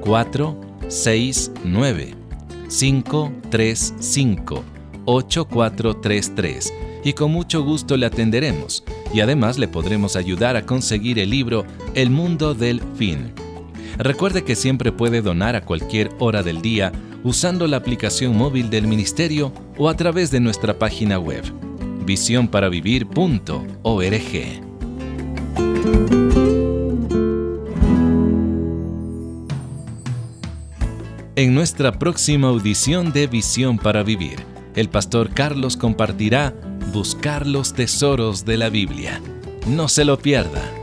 469 0.01 2.15
535 2.69 4.65
8433 5.05 6.75
y 7.05 7.13
con 7.15 7.33
mucho 7.33 7.63
gusto 7.63 7.97
le 7.97 8.07
atenderemos 8.07 8.85
y 9.13 9.21
además 9.21 9.59
le 9.59 9.69
podremos 9.69 10.17
ayudar 10.17 10.57
a 10.57 10.67
conseguir 10.67 11.19
el 11.19 11.31
libro 11.31 11.65
El 11.95 12.11
mundo 12.11 12.55
del 12.55 12.83
fin. 12.97 13.33
Recuerde 13.97 14.45
que 14.45 14.55
siempre 14.55 14.93
puede 14.93 15.23
donar 15.23 15.57
a 15.57 15.65
cualquier 15.65 16.11
hora 16.19 16.43
del 16.43 16.61
día 16.61 16.93
usando 17.25 17.67
la 17.67 17.79
aplicación 17.79 18.37
móvil 18.37 18.69
del 18.71 18.87
Ministerio 18.87 19.53
o 19.77 19.89
a 19.89 19.97
través 19.97 20.31
de 20.31 20.39
nuestra 20.41 20.79
página 20.79 21.19
web, 21.19 21.43
visionparavivir.org. 22.05 24.68
En 31.39 31.55
nuestra 31.55 31.93
próxima 31.93 32.49
audición 32.49 33.13
de 33.13 33.29
Visión 33.29 33.79
para 33.79 34.03
Vivir, 34.03 34.41
el 34.75 34.89
pastor 34.89 35.31
Carlos 35.31 35.77
compartirá 35.77 36.53
buscar 36.93 37.47
los 37.47 37.75
tesoros 37.75 38.45
de 38.45 38.57
la 38.57 38.71
Biblia. 38.71 39.21
No 39.69 39.87
se 39.87 40.05
lo 40.05 40.19
pierda. 40.19 40.78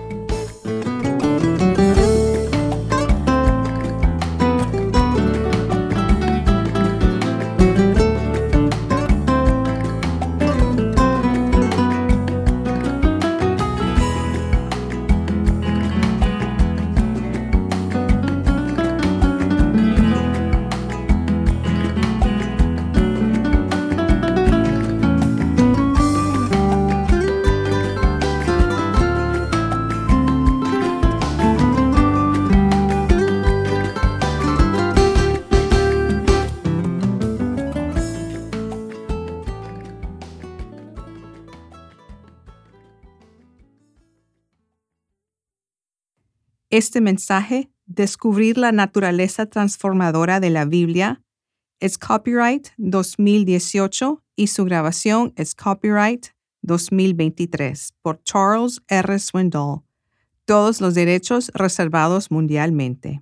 Este 46.76 47.00
mensaje, 47.00 47.70
Descubrir 47.86 48.58
la 48.58 48.74
naturaleza 48.74 49.46
transformadora 49.46 50.42
de 50.42 50.50
la 50.50 50.66
Biblia, 50.66 51.24
es 51.80 51.98
copyright 51.98 52.68
2018 52.76 54.22
y 54.36 54.48
su 54.48 54.66
grabación 54.66 55.32
es 55.38 55.56
copyright 55.56 56.26
2023 56.64 57.94
por 58.02 58.22
Charles 58.24 58.82
R. 58.90 59.20
Swindoll. 59.20 59.84
Todos 60.44 60.82
los 60.82 60.96
derechos 60.96 61.50
reservados 61.54 62.30
mundialmente. 62.30 63.22